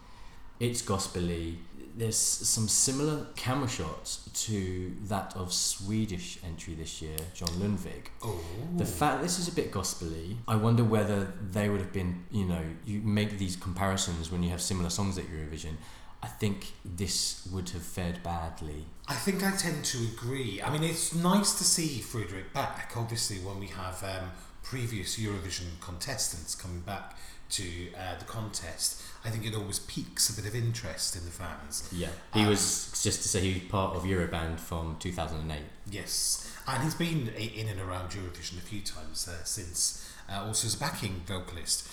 it's 0.60 0.81
gospely. 0.81 1.60
There's 1.95 2.17
some 2.17 2.67
similar 2.67 3.27
camera 3.36 3.67
shots 3.67 4.27
to 4.45 4.93
that 5.03 5.36
of 5.36 5.53
Swedish 5.53 6.39
entry 6.43 6.74
this 6.74 7.03
year, 7.03 7.17
John 7.36 7.50
Lundvik. 7.50 8.07
Oh. 8.24 8.43
The 8.77 8.86
fact 8.86 9.22
this 9.22 9.38
is 9.38 9.48
a 9.48 9.51
bit 9.51 9.72
gospely, 9.72 10.38
I 10.48 10.55
wonder 10.55 10.83
whether 10.83 11.33
they 11.51 11.69
would 11.69 11.81
have 11.81 11.93
been, 11.93 12.24
you 12.31 12.45
know, 12.45 12.63
you 12.83 13.01
make 13.01 13.38
these 13.38 13.55
comparisons 13.55 14.31
when 14.31 14.41
you 14.41 14.50
have 14.50 14.60
similar 14.60 14.89
songs 14.89 15.19
at 15.19 15.25
Eurovision. 15.25 15.75
I 16.24 16.27
think 16.27 16.72
this 16.86 17.46
would 17.51 17.70
have 17.72 17.84
fared 17.84 18.24
badly. 18.24 18.86
I 19.10 19.15
think 19.15 19.44
I 19.44 19.51
tend 19.51 19.84
to 19.86 19.98
agree. 20.13 20.62
I 20.62 20.72
mean, 20.72 20.84
it's 20.84 21.13
nice 21.13 21.58
to 21.58 21.65
see 21.65 22.00
Fridrik 22.00 22.53
back, 22.53 22.94
obviously, 22.96 23.38
when 23.39 23.60
we 23.60 23.68
have 23.68 24.01
um, 24.03 24.32
previous 24.63 25.18
Eurovision 25.20 25.68
contestants 25.82 26.56
coming 26.56 26.80
back 26.80 27.18
to 27.50 27.63
uh, 28.00 28.18
the 28.18 28.25
contest. 28.25 29.01
I 29.25 29.30
think 29.32 29.46
it 29.46 29.53
always 29.53 29.80
piques 29.80 30.30
a 30.30 30.42
bit 30.42 30.50
of 30.50 30.56
interest 30.56 31.18
in 31.18 31.25
the 31.25 31.32
fans. 31.32 31.89
Yeah, 31.92 32.08
he 32.34 32.42
Um, 32.44 32.48
was 32.48 33.01
just 33.03 33.22
to 33.24 33.27
say 33.27 33.42
he 33.42 33.60
was 33.60 33.70
part 33.70 33.96
of 33.98 34.03
Euroband 34.03 34.60
from 34.62 34.96
2008. 35.00 35.62
Yes, 35.92 36.50
and 36.68 36.84
he's 36.84 36.96
been 36.96 37.27
in 37.30 37.68
and 37.68 37.82
around 37.82 38.12
Eurovision 38.12 38.58
a 38.58 38.62
few 38.62 38.82
times 38.82 39.27
uh, 39.27 39.44
since, 39.44 40.10
uh, 40.30 40.46
also 40.46 40.68
as 40.68 40.75
a 40.75 40.80
backing 40.80 41.22
vocalist. 41.27 41.86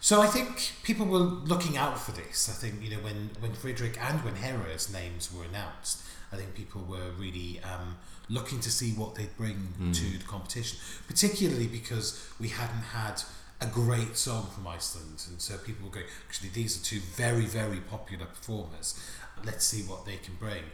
So 0.00 0.20
I 0.20 0.26
think 0.26 0.74
people 0.82 1.06
were 1.06 1.18
looking 1.18 1.76
out 1.76 1.98
for 1.98 2.12
this. 2.12 2.48
I 2.48 2.52
think 2.52 2.82
you 2.82 2.90
know 2.96 3.02
when 3.02 3.30
when 3.40 3.52
Fridrik 3.52 3.98
and 3.98 4.22
when 4.24 4.36
Hera's 4.36 4.92
names 4.92 5.32
were 5.32 5.44
announced, 5.44 6.02
I 6.32 6.36
think 6.36 6.54
people 6.54 6.82
were 6.82 7.10
really 7.18 7.60
um, 7.64 7.96
looking 8.28 8.60
to 8.60 8.70
see 8.70 8.92
what 8.92 9.16
they'd 9.16 9.36
bring 9.36 9.92
to 9.92 10.18
the 10.18 10.24
competition, 10.24 10.78
particularly 11.06 11.66
because 11.66 12.24
we 12.38 12.48
hadn't 12.48 12.82
had 12.94 13.22
a 13.60 13.66
great 13.66 14.16
song 14.16 14.46
from 14.54 14.68
Iceland, 14.68 15.24
and 15.28 15.40
so 15.40 15.58
people 15.58 15.86
were 15.88 15.94
going. 15.94 16.06
Actually, 16.28 16.50
these 16.50 16.80
are 16.80 16.84
two 16.84 17.00
very 17.00 17.46
very 17.46 17.78
popular 17.78 18.26
performers. 18.26 18.98
Let's 19.44 19.64
see 19.64 19.82
what 19.82 20.04
they 20.04 20.16
can 20.16 20.34
bring. 20.34 20.64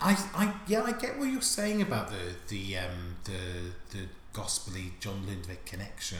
I, 0.00 0.16
I 0.34 0.54
yeah, 0.66 0.82
I 0.82 0.92
get 0.92 1.18
what 1.18 1.28
you're 1.30 1.40
saying 1.40 1.82
about 1.82 2.10
the 2.10 2.34
the 2.48 2.78
um, 2.78 3.16
the 3.24 3.96
the 3.96 4.06
gospely 4.32 4.94
John 5.00 5.24
Lundvik 5.26 5.64
connection. 5.64 6.18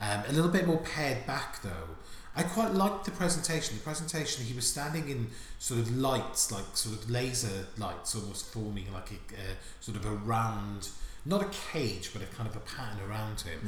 Um, 0.00 0.22
a 0.28 0.32
little 0.32 0.50
bit 0.50 0.66
more 0.66 0.78
pared 0.78 1.26
back 1.26 1.62
though. 1.62 1.96
I 2.38 2.42
quite 2.42 2.74
liked 2.74 3.06
the 3.06 3.12
presentation. 3.12 3.76
The 3.76 3.82
presentation, 3.82 4.44
he 4.44 4.52
was 4.52 4.68
standing 4.68 5.08
in 5.08 5.28
sort 5.58 5.80
of 5.80 5.96
lights, 5.96 6.52
like 6.52 6.64
sort 6.74 6.96
of 6.96 7.10
laser 7.10 7.66
lights, 7.78 8.14
almost 8.14 8.52
forming 8.52 8.92
like 8.92 9.10
a 9.10 9.14
uh, 9.34 9.54
sort 9.80 9.96
of 9.96 10.04
a 10.04 10.10
round, 10.10 10.90
not 11.26 11.42
a 11.42 11.48
cage, 11.72 12.12
but 12.12 12.22
a 12.22 12.26
kind 12.26 12.48
of 12.48 12.54
a 12.54 12.60
pattern 12.60 13.00
around 13.08 13.40
him. 13.40 13.58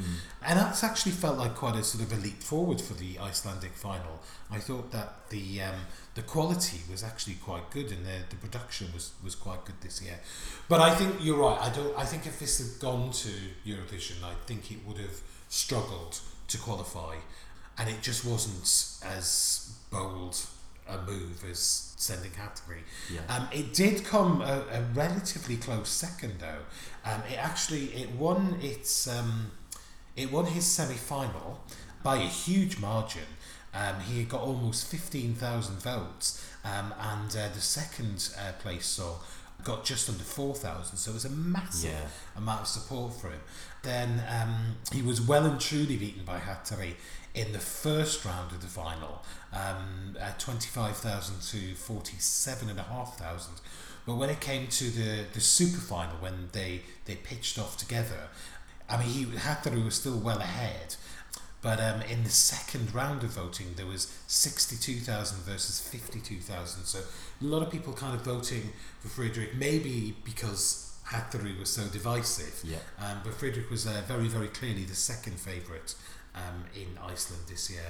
And 0.43 0.59
that's 0.59 0.85
actually 0.85 1.13
felt 1.13 1.39
like 1.39 1.55
quite 1.57 1.75
a 1.75 1.83
sort 1.83 2.05
of 2.05 2.13
a 2.17 2.21
leap 2.23 2.43
forward 2.43 2.81
for 2.81 2.95
the 2.95 3.19
Icelandic 3.19 3.73
final. 3.73 4.21
I 4.51 4.59
thought 4.59 4.93
that 4.93 5.29
the 5.31 5.63
um, 5.63 5.81
the 6.15 6.23
quality 6.23 6.81
was 6.91 7.03
actually 7.03 7.35
quite 7.35 7.71
good, 7.71 7.91
and 7.91 8.07
the, 8.07 8.19
the 8.31 8.37
production 8.37 8.89
was, 8.95 9.13
was 9.23 9.35
quite 9.35 9.65
good 9.65 9.81
this 9.81 10.01
year. 10.01 10.21
But 10.69 10.81
I 10.81 10.95
think 10.95 11.17
you're 11.21 11.39
right. 11.39 11.59
I 11.61 11.71
don't. 11.71 11.97
I 11.99 12.05
think 12.05 12.27
if 12.27 12.39
this 12.39 12.59
had 12.59 12.81
gone 12.81 13.11
to 13.11 13.31
Eurovision, 13.67 14.23
I 14.23 14.35
think 14.47 14.71
it 14.71 14.79
would 14.87 14.99
have 14.99 15.21
struggled 15.49 16.21
to 16.49 16.59
qualify, 16.59 17.17
and 17.77 17.89
it 17.89 18.03
just 18.03 18.25
wasn't 18.25 18.63
as 19.05 19.75
bold 19.91 20.39
a 20.89 20.99
move 21.03 21.45
as 21.51 21.93
sending 21.97 22.31
Hatari. 22.33 22.81
Yeah. 23.13 23.21
Um, 23.29 23.49
it 23.53 23.75
did 23.75 24.05
come 24.05 24.41
a, 24.41 24.63
a 24.73 24.83
relatively 24.95 25.57
close 25.57 25.89
second 25.89 26.35
though. 26.41 26.63
Um, 27.05 27.23
it 27.31 27.37
actually 27.37 27.87
it 27.95 28.11
won 28.13 28.59
its 28.63 29.07
um, 29.07 29.51
it 30.17 30.33
won 30.33 30.47
his 30.47 30.65
semi 30.67 30.95
final 30.95 31.61
by 32.03 32.17
a 32.17 32.27
huge 32.27 32.79
margin. 32.79 33.23
Um, 33.75 34.01
he 34.01 34.25
got 34.25 34.41
almost 34.41 34.87
fifteen 34.91 35.35
thousand 35.35 35.77
votes, 35.83 36.45
um, 36.65 36.95
and 36.99 37.31
uh, 37.37 37.49
the 37.55 37.61
second 37.61 38.31
uh, 38.39 38.53
place 38.63 38.87
song 38.87 39.17
got 39.65 39.85
just 39.85 40.09
under 40.09 40.23
four 40.25 40.55
thousand. 40.55 40.97
So 40.97 41.11
it 41.11 41.15
was 41.15 41.25
a 41.25 41.31
massive 41.31 41.91
Yeah. 41.91 42.09
amount 42.37 42.63
of 42.63 42.67
support 42.69 43.13
for 43.15 43.29
him. 43.29 43.41
Then 43.83 44.23
um, 44.29 44.77
he 44.93 45.03
was 45.03 45.21
well 45.21 45.45
and 45.45 45.61
truly 45.61 45.97
beaten 45.97 46.25
by 46.25 46.39
Hatari 46.39 46.95
in 47.39 47.53
the 47.53 47.59
first 47.59 48.25
round 48.25 48.51
of 48.53 48.61
the 48.61 48.67
final, 48.67 49.23
um, 49.53 50.17
at 50.21 50.41
25,000 50.41 51.41
to 51.41 51.75
47,500. 51.75 53.61
But 54.07 54.17
when 54.17 54.31
it 54.31 54.41
came 54.41 54.67
to 54.69 54.85
the, 54.91 55.25
the 55.33 55.41
super 55.41 55.81
final, 55.81 56.17
when 56.17 56.49
they, 56.53 56.83
they 57.05 57.15
pitched 57.15 57.59
off 57.59 57.77
together, 57.77 58.29
I 58.89 58.99
mean, 58.99 59.09
he, 59.09 59.25
Hatari 59.27 59.85
was 59.85 59.95
still 59.95 60.19
well 60.19 60.39
ahead. 60.39 60.97
But 61.61 61.81
um, 61.81 62.03
in 62.03 62.25
the 62.25 62.31
second 62.31 62.95
round 62.95 63.23
of 63.23 63.31
voting, 63.31 63.75
there 63.77 63.87
was 63.87 64.13
62,000 64.29 65.43
versus 65.43 65.81
52,000. 65.81 66.85
So 66.85 67.01
a 67.01 67.45
lot 67.45 67.63
of 67.63 67.71
people 67.71 67.93
kind 67.93 68.15
of 68.15 68.23
voting 68.23 68.73
for 69.01 69.09
Fridrik, 69.09 69.57
maybe 69.57 70.17
because 70.25 70.97
Hatari 71.07 71.59
was 71.59 71.71
so 71.71 71.87
divisive. 71.89 72.61
Yeah. 72.65 72.79
Um, 72.99 73.19
but 73.25 73.33
Fridrik 73.33 73.71
was 73.71 73.87
uh, 73.87 74.03
very, 74.07 74.29
very 74.29 74.49
clearly 74.49 74.85
the 74.85 74.95
second 74.95 75.39
favourite 75.39 75.95
um, 76.39 76.65
in 76.75 76.99
Iceland 77.03 77.43
this 77.49 77.71
year. 77.71 77.89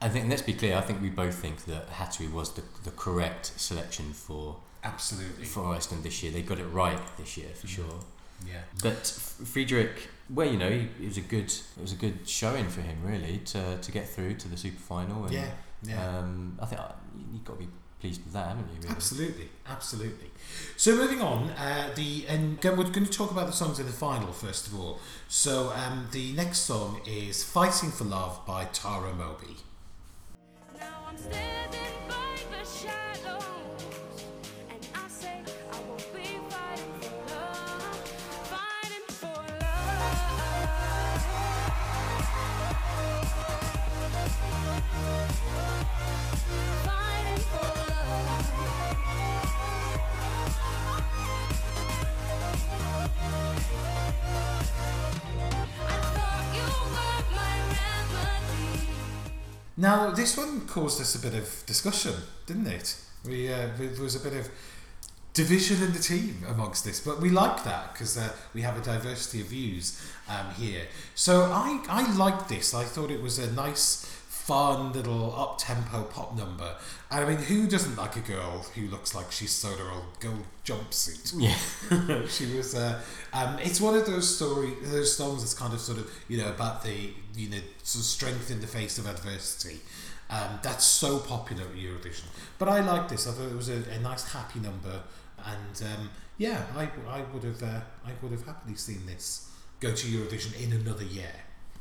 I 0.00 0.08
think 0.08 0.28
let's 0.28 0.42
be 0.42 0.54
clear. 0.54 0.76
I 0.76 0.80
think 0.80 1.00
we 1.00 1.10
both 1.10 1.36
think 1.36 1.64
that 1.66 1.88
Hatari 1.90 2.30
was 2.32 2.52
the, 2.52 2.62
the 2.84 2.90
correct 2.90 3.52
selection 3.56 4.12
for 4.12 4.56
Absolutely. 4.82 5.44
for 5.44 5.66
Iceland 5.66 6.02
this 6.02 6.22
year. 6.22 6.32
They 6.32 6.42
got 6.42 6.58
it 6.58 6.66
right 6.66 7.00
this 7.16 7.36
year 7.36 7.50
for 7.54 7.68
sure. 7.68 8.00
Yeah. 8.46 8.62
But 8.82 9.04
Fridrik, 9.04 10.08
well, 10.28 10.50
you 10.50 10.58
know, 10.58 10.70
he, 10.70 10.88
it 11.00 11.06
was 11.06 11.18
a 11.18 11.20
good 11.20 11.52
it 11.52 11.80
was 11.80 11.92
a 11.92 11.96
good 11.96 12.28
showing 12.28 12.68
for 12.68 12.80
him 12.80 12.98
really 13.04 13.38
to, 13.46 13.78
to 13.78 13.92
get 13.92 14.08
through 14.08 14.34
to 14.34 14.48
the 14.48 14.56
super 14.56 14.80
final. 14.80 15.24
And, 15.24 15.32
Yeah. 15.32 15.50
Yeah. 15.84 16.18
Um, 16.18 16.58
I 16.60 16.66
think 16.66 16.80
you've 17.32 17.44
got 17.44 17.54
to 17.54 17.58
be 17.60 17.68
pleased 18.02 18.24
with 18.24 18.32
that, 18.32 18.48
haven't 18.48 18.66
you? 18.74 18.80
Really? 18.80 18.94
Absolutely, 18.94 19.48
absolutely. 19.68 20.30
So 20.76 20.96
moving 20.96 21.22
on, 21.22 21.50
uh, 21.50 21.92
the 21.94 22.26
and 22.28 22.58
again, 22.58 22.76
we're 22.76 22.90
going 22.90 23.06
to 23.06 23.12
talk 23.12 23.30
about 23.30 23.46
the 23.46 23.52
songs 23.52 23.78
in 23.78 23.86
the 23.86 23.92
final 23.92 24.32
first 24.32 24.66
of 24.66 24.78
all. 24.78 24.98
So 25.28 25.72
um, 25.76 26.08
the 26.10 26.32
next 26.32 26.60
song 26.60 27.00
is 27.06 27.44
"Fighting 27.44 27.92
for 27.92 28.04
Love" 28.04 28.44
by 28.44 28.64
Tara 28.64 29.12
Mobee. 29.14 29.58
Now 59.82 60.10
this 60.10 60.36
one 60.36 60.60
caused 60.68 61.00
us 61.00 61.16
a 61.16 61.18
bit 61.18 61.34
of 61.34 61.64
discussion, 61.66 62.14
didn't 62.46 62.68
it? 62.68 62.96
We 63.26 63.52
uh, 63.52 63.66
there 63.76 64.00
was 64.00 64.14
a 64.14 64.20
bit 64.20 64.32
of 64.38 64.48
division 65.34 65.82
in 65.82 65.92
the 65.92 65.98
team 65.98 66.44
amongst 66.48 66.84
this, 66.84 67.00
but 67.00 67.20
we 67.20 67.30
like 67.30 67.64
that 67.64 67.92
because 67.92 68.16
uh, 68.16 68.28
we 68.54 68.60
have 68.62 68.78
a 68.78 68.80
diversity 68.80 69.40
of 69.40 69.48
views 69.48 70.00
um, 70.28 70.54
here. 70.54 70.82
So 71.16 71.46
I 71.46 71.84
I 71.88 72.14
liked 72.14 72.48
this. 72.48 72.74
I 72.74 72.84
thought 72.84 73.10
it 73.10 73.20
was 73.20 73.40
a 73.40 73.50
nice, 73.50 74.04
fun 74.28 74.92
little 74.92 75.34
up 75.36 75.58
tempo 75.58 76.04
pop 76.04 76.36
number. 76.36 76.76
And 77.10 77.24
I 77.24 77.28
mean, 77.28 77.38
who 77.38 77.66
doesn't 77.66 77.96
like 77.96 78.14
a 78.14 78.20
girl 78.20 78.64
who 78.76 78.82
looks 78.86 79.16
like 79.16 79.32
she's 79.32 79.50
sewed 79.50 79.80
her 79.80 79.90
old 79.90 80.20
gold 80.20 80.44
jumpsuit? 80.64 81.34
Yeah. 81.36 82.26
she 82.28 82.56
was. 82.56 82.76
Uh, 82.76 83.00
um, 83.32 83.58
it's 83.58 83.80
one 83.80 83.96
of 83.96 84.06
those 84.06 84.32
story, 84.36 84.74
those 84.80 85.16
songs 85.16 85.42
that's 85.42 85.54
kind 85.54 85.74
of 85.74 85.80
sort 85.80 85.98
of 85.98 86.08
you 86.28 86.38
know 86.38 86.50
about 86.50 86.84
the 86.84 87.10
you 87.34 87.50
know 87.50 87.60
strength 87.82 88.50
in 88.50 88.60
the 88.60 88.66
face 88.66 88.98
of 88.98 89.06
adversity. 89.06 89.80
Um, 90.30 90.58
that's 90.62 90.84
so 90.84 91.18
popular 91.18 91.64
at 91.64 91.74
Eurovision. 91.74 92.24
But 92.58 92.68
I 92.68 92.80
like 92.80 93.08
this. 93.08 93.28
I 93.28 93.32
thought 93.32 93.50
it 93.50 93.56
was 93.56 93.68
a, 93.68 93.82
a 93.90 93.98
nice, 94.00 94.32
happy 94.32 94.60
number, 94.60 95.02
and 95.44 95.82
um, 95.82 96.10
yeah, 96.38 96.62
I, 96.76 96.88
I 97.08 97.22
would 97.32 97.44
have 97.44 97.62
uh, 97.62 97.80
I 98.04 98.12
would 98.22 98.32
have 98.32 98.46
happily 98.46 98.76
seen 98.76 99.04
this 99.06 99.50
go 99.80 99.92
to 99.92 100.06
Eurovision 100.06 100.60
in 100.62 100.72
another 100.72 101.04
year. 101.04 101.32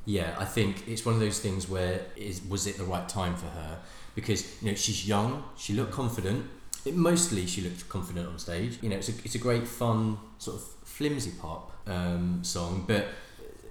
Yeah, 0.05 0.35
I 0.37 0.45
think 0.45 0.87
it's 0.87 1.05
one 1.05 1.13
of 1.13 1.21
those 1.21 1.39
things 1.39 1.69
where 1.69 2.01
is 2.15 2.41
was 2.49 2.67
it 2.67 2.77
the 2.77 2.83
right 2.83 3.07
time 3.07 3.35
for 3.35 3.47
her? 3.47 3.79
Because 4.15 4.61
you 4.61 4.69
know 4.69 4.75
she's 4.75 5.07
young, 5.07 5.43
she 5.57 5.73
looked 5.73 5.91
confident. 5.93 6.45
It, 6.83 6.95
mostly 6.95 7.45
she 7.45 7.61
looked 7.61 7.87
confident 7.87 8.27
on 8.27 8.39
stage. 8.39 8.79
You 8.81 8.89
know, 8.89 8.97
it's 8.97 9.09
a 9.09 9.13
it's 9.23 9.35
a 9.35 9.39
great 9.39 9.67
fun 9.67 10.17
sort 10.39 10.57
of 10.57 10.63
flimsy 10.83 11.31
pop 11.39 11.71
um, 11.87 12.43
song, 12.43 12.85
but 12.87 13.07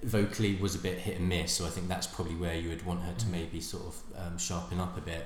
vocally 0.03 0.55
was 0.55 0.75
a 0.75 0.79
bit 0.79 0.99
hit 0.99 1.17
and 1.17 1.29
miss. 1.29 1.53
So 1.53 1.65
I 1.65 1.69
think 1.69 1.87
that's 1.87 2.07
probably 2.07 2.35
where 2.35 2.55
you 2.55 2.69
would 2.69 2.85
want 2.85 3.03
her 3.03 3.13
to 3.13 3.27
maybe 3.27 3.61
sort 3.61 3.83
of 3.85 4.03
um, 4.17 4.37
sharpen 4.37 4.79
up 4.79 4.97
a 4.97 5.01
bit 5.01 5.25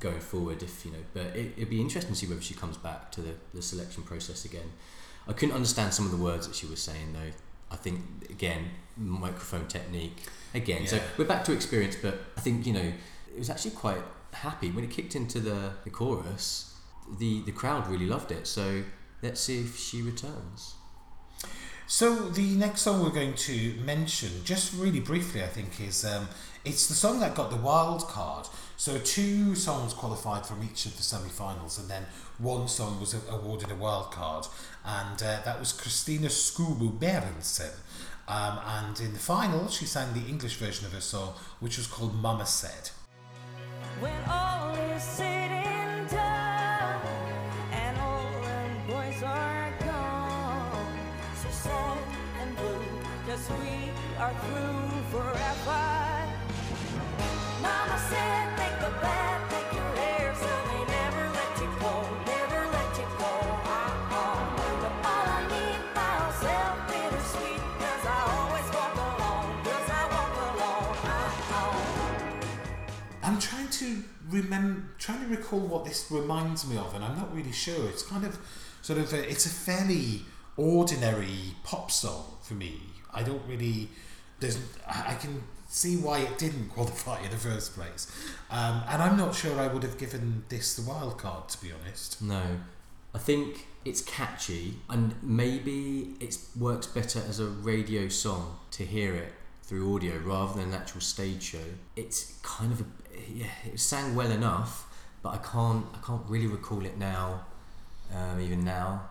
going 0.00 0.20
forward. 0.20 0.62
If 0.62 0.84
you 0.84 0.92
know, 0.92 0.98
but 1.14 1.26
it, 1.36 1.52
it'd 1.56 1.70
be 1.70 1.80
interesting 1.80 2.12
to 2.12 2.18
see 2.18 2.26
whether 2.26 2.42
she 2.42 2.54
comes 2.54 2.76
back 2.76 3.10
to 3.12 3.22
the, 3.22 3.34
the 3.54 3.62
selection 3.62 4.02
process 4.02 4.44
again. 4.44 4.72
I 5.28 5.32
couldn't 5.32 5.54
understand 5.54 5.92
some 5.92 6.04
of 6.04 6.12
the 6.12 6.22
words 6.22 6.46
that 6.46 6.54
she 6.54 6.66
was 6.66 6.80
saying 6.80 7.12
though. 7.12 7.32
I 7.70 7.76
think 7.76 8.00
again 8.30 8.70
microphone 8.96 9.66
technique 9.66 10.16
again. 10.54 10.86
So 10.86 11.00
we're 11.16 11.24
back 11.24 11.44
to 11.44 11.52
experience, 11.52 11.96
but 12.00 12.18
I 12.36 12.40
think 12.40 12.66
you 12.66 12.72
know 12.72 12.92
it 13.34 13.38
was 13.38 13.50
actually 13.50 13.72
quite 13.72 14.02
happy 14.32 14.70
when 14.70 14.84
it 14.84 14.90
kicked 14.90 15.16
into 15.16 15.40
the, 15.40 15.72
the 15.84 15.90
chorus. 15.90 16.74
The 17.18 17.42
the 17.42 17.52
crowd 17.52 17.88
really 17.88 18.06
loved 18.06 18.30
it. 18.30 18.46
So 18.46 18.84
let's 19.22 19.40
see 19.40 19.60
if 19.60 19.78
she 19.78 20.02
returns. 20.02 20.74
So 21.88 22.16
the 22.16 22.56
next 22.56 22.80
song 22.80 23.00
we're 23.02 23.10
going 23.10 23.34
to 23.34 23.74
mention, 23.84 24.30
just 24.44 24.74
really 24.74 24.98
briefly, 24.98 25.44
I 25.44 25.46
think, 25.46 25.80
is 25.80 26.04
um, 26.04 26.26
it's 26.64 26.88
the 26.88 26.94
song 26.94 27.20
that 27.20 27.36
got 27.36 27.50
the 27.50 27.56
wild 27.56 28.08
card. 28.08 28.48
So 28.76 28.98
two 28.98 29.54
songs 29.54 29.92
qualified 29.92 30.44
from 30.44 30.64
each 30.64 30.84
of 30.86 30.96
the 30.96 31.04
semi-finals, 31.04 31.78
and 31.78 31.88
then 31.88 32.04
one 32.38 32.66
song 32.66 32.98
was 32.98 33.14
awarded 33.30 33.70
a 33.70 33.76
wild 33.76 34.10
card, 34.10 34.46
and 34.84 35.22
uh, 35.22 35.40
that 35.44 35.60
was 35.60 35.72
Kristina 35.72 36.26
Skoubo 36.26 36.90
Bærendsen. 36.98 37.72
Um, 38.26 38.58
and 38.66 38.98
in 38.98 39.12
the 39.12 39.20
final, 39.20 39.68
she 39.68 39.84
sang 39.84 40.12
the 40.12 40.28
English 40.28 40.56
version 40.56 40.86
of 40.86 40.92
her 40.92 41.00
song, 41.00 41.34
which 41.60 41.78
was 41.78 41.86
called 41.86 42.16
Mama 42.16 42.46
Said. 42.46 42.90
Are 54.26 54.34
through 54.34 54.90
forever. 55.12 55.86
Mama 57.62 57.98
said, 58.10 58.46
bad, 59.00 59.38
make 59.52 59.70
your 59.72 59.90
hair, 59.94 60.34
so 60.34 60.50
they 60.70 60.82
never 60.90 61.24
let 61.38 61.52
you 61.62 61.70
go, 61.78 61.94
never 62.26 62.60
let 62.74 62.90
you 62.98 63.06
go. 63.22 63.32
Uh-uh. 63.78 65.06
All 65.10 65.26
I 65.36 65.40
need 65.54 65.82
myself, 65.94 66.74
bittersweet, 66.88 67.62
cause 67.78 68.04
I 68.04 68.18
always 68.34 68.68
walk 68.74 68.94
alone, 69.06 69.50
cause 69.62 69.88
I 69.90 70.02
walk 70.14 70.34
alone. 70.50 70.96
I'm 73.22 73.38
trying 73.38 73.68
to 73.68 74.02
remember, 74.28 74.82
trying 74.98 75.20
to 75.20 75.28
recall 75.28 75.60
what 75.60 75.84
this 75.84 76.10
reminds 76.10 76.66
me 76.68 76.76
of, 76.78 76.92
and 76.96 77.04
I'm 77.04 77.16
not 77.16 77.32
really 77.32 77.52
sure. 77.52 77.88
It's 77.90 78.02
kind 78.02 78.24
of 78.24 78.36
sort 78.82 78.98
of 78.98 79.12
a, 79.12 79.30
it's 79.30 79.46
a 79.46 79.50
fairly 79.50 80.22
ordinary 80.56 81.54
pop 81.62 81.92
song 81.92 82.38
for 82.42 82.54
me. 82.54 82.80
I 83.14 83.22
don't 83.22 83.42
really 83.48 83.88
there's 84.40 84.58
I 84.86 85.14
can 85.14 85.42
see 85.68 85.96
why 85.96 86.20
it 86.20 86.38
didn't 86.38 86.68
qualify 86.74 87.20
in 87.20 87.30
the 87.30 87.36
first 87.36 87.74
place, 87.74 88.10
um, 88.50 88.82
and 88.88 89.02
I'm 89.02 89.16
not 89.16 89.34
sure 89.34 89.58
I 89.58 89.66
would 89.66 89.82
have 89.82 89.98
given 89.98 90.44
this 90.48 90.74
the 90.76 90.88
wild 90.88 91.18
card 91.18 91.48
to 91.50 91.60
be 91.62 91.72
honest. 91.72 92.22
No, 92.22 92.58
I 93.14 93.18
think 93.18 93.66
it's 93.84 94.02
catchy 94.02 94.74
and 94.90 95.14
maybe 95.22 96.16
it 96.18 96.36
works 96.58 96.88
better 96.88 97.20
as 97.28 97.38
a 97.38 97.46
radio 97.46 98.08
song 98.08 98.58
to 98.72 98.84
hear 98.84 99.14
it 99.14 99.32
through 99.62 99.94
audio 99.94 100.18
rather 100.18 100.54
than 100.58 100.70
an 100.70 100.74
actual 100.74 101.00
stage 101.00 101.42
show. 101.42 101.68
It's 101.94 102.38
kind 102.42 102.72
of 102.72 102.80
a 102.80 102.84
yeah, 103.32 103.46
it 103.64 103.80
sang 103.80 104.14
well 104.14 104.30
enough, 104.30 104.86
but 105.22 105.30
I 105.30 105.38
can't 105.38 105.86
I 105.94 106.04
can't 106.06 106.22
really 106.28 106.46
recall 106.46 106.84
it 106.84 106.98
now. 106.98 107.46
Um, 108.14 108.40
even 108.40 108.64
now, 108.64 109.08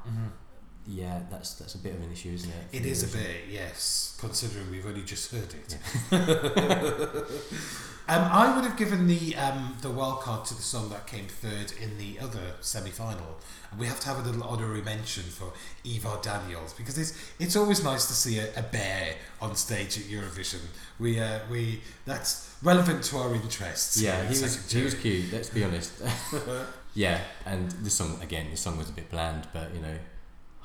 yeah, 0.87 1.21
that's 1.31 1.55
that's 1.55 1.73
a 1.75 1.79
bit 1.79 1.95
of 1.95 2.01
an 2.01 2.11
issue, 2.11 2.29
isn't 2.29 2.49
it? 2.49 2.77
It 2.81 2.85
is 2.85 3.03
a 3.03 3.17
bit, 3.17 3.45
yes, 3.49 4.15
considering 4.19 4.69
we've 4.69 4.85
only 4.85 5.01
just 5.01 5.31
heard 5.31 5.53
it. 5.53 5.77
um, 8.07 8.21
I 8.31 8.55
would 8.55 8.65
have 8.65 8.77
given 8.77 9.07
the 9.07 9.35
um, 9.35 9.75
the 9.81 9.89
wild 9.89 10.21
card 10.21 10.45
to 10.45 10.53
the 10.53 10.61
song 10.61 10.89
that 10.89 11.07
came 11.07 11.25
third 11.25 11.73
in 11.81 11.97
the 11.97 12.19
other 12.19 12.53
semi 12.61 12.91
final. 12.91 13.37
And 13.71 13.79
we 13.79 13.87
have 13.87 13.99
to 14.01 14.07
have 14.07 14.19
a 14.19 14.29
little 14.29 14.43
honorary 14.43 14.83
mention 14.83 15.23
for 15.23 15.53
Ivar 15.83 16.19
Daniels 16.21 16.73
because 16.73 16.99
it's 16.99 17.13
it's 17.39 17.55
always 17.55 17.83
nice 17.83 18.05
to 18.05 18.13
see 18.13 18.37
a, 18.37 18.47
a 18.55 18.61
bear 18.61 19.15
on 19.41 19.55
stage 19.55 19.97
at 19.97 20.03
Eurovision. 20.03 20.61
We 20.99 21.19
uh, 21.19 21.39
we 21.49 21.81
that's 22.05 22.55
relevant 22.61 23.03
to 23.05 23.17
our 23.17 23.33
interests. 23.33 23.99
Yeah, 23.99 24.21
he 24.23 24.39
was 24.39 24.71
he 24.71 24.83
was 24.83 24.93
cute. 24.93 25.33
Let's 25.33 25.49
be 25.49 25.63
honest. 25.63 25.93
yeah, 26.93 27.21
and 27.43 27.71
the 27.71 27.89
song 27.89 28.19
again. 28.21 28.51
The 28.51 28.57
song 28.57 28.77
was 28.77 28.89
a 28.89 28.93
bit 28.93 29.09
bland, 29.09 29.47
but 29.51 29.73
you 29.73 29.81
know, 29.81 29.97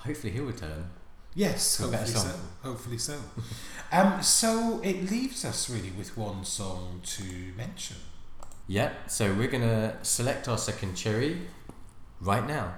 hopefully 0.04 0.32
he'll 0.32 0.44
return. 0.44 0.90
Yes, 1.34 1.78
A 1.78 1.88
better 1.88 1.98
hopefully 1.98 2.14
so. 2.14 2.28
song. 2.28 2.40
Hopefully 2.62 2.98
so. 2.98 3.18
um, 3.92 4.22
so 4.22 4.80
it 4.82 5.10
leaves 5.10 5.44
us 5.44 5.70
really 5.70 5.92
with 5.96 6.16
one 6.16 6.44
song 6.44 7.00
to 7.04 7.22
mention. 7.56 7.96
Yeah, 8.66 8.92
so 9.06 9.32
we're 9.34 9.48
gonna 9.48 9.98
select 10.02 10.48
our 10.48 10.58
second 10.58 10.94
cherry 10.94 11.42
right 12.20 12.46
now. 12.46 12.74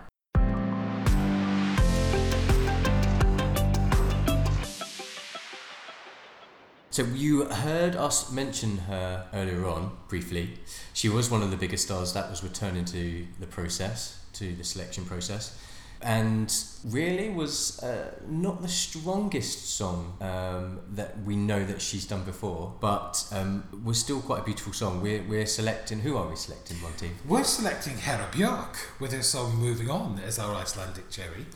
So 6.91 7.05
you 7.05 7.47
heard 7.47 7.97
us 7.97 8.31
mention 8.31 8.77
her 8.77 9.27
earlier 9.33 9.67
on 9.67 9.93
briefly. 10.09 10.59
She 10.93 11.09
was 11.09 11.31
one 11.31 11.43
of 11.43 11.51
the 11.51 11.57
biggest 11.57 11.85
stars 11.87 12.13
that 12.13 12.29
was 12.29 12.43
returning 12.45 12.85
to 12.87 13.27
the 13.41 13.47
process, 13.47 14.21
to 14.35 14.55
the 14.55 14.63
selection 14.63 15.07
process, 15.07 15.59
and 16.03 16.53
really 16.85 17.31
was 17.31 17.83
uh, 17.83 18.11
not 18.29 18.63
the 18.63 18.69
strongest 18.69 19.77
song 19.77 20.17
um, 20.21 20.81
that 20.91 21.23
we 21.23 21.37
know 21.37 21.65
that 21.65 21.81
she's 21.81 22.07
done 22.07 22.25
before, 22.25 22.75
but 22.81 23.27
um, 23.33 23.65
was 23.85 23.99
still 23.99 24.21
quite 24.21 24.41
a 24.41 24.45
beautiful 24.45 24.73
song. 24.73 25.01
We're, 25.01 25.23
we're 25.23 25.47
selecting. 25.47 26.01
Who 26.01 26.17
are 26.17 26.29
we 26.29 26.37
selecting, 26.37 26.81
Monty? 26.81 27.11
We're 27.27 27.45
selecting 27.45 27.99
Hera 27.99 28.29
Björk 28.33 29.01
with 29.01 29.13
her 29.13 29.23
song 29.23 29.57
Moving 29.57 29.91
On 29.91 30.21
as 30.25 30.39
our 30.39 30.55
Icelandic 30.55 31.11
cherry. 31.11 31.47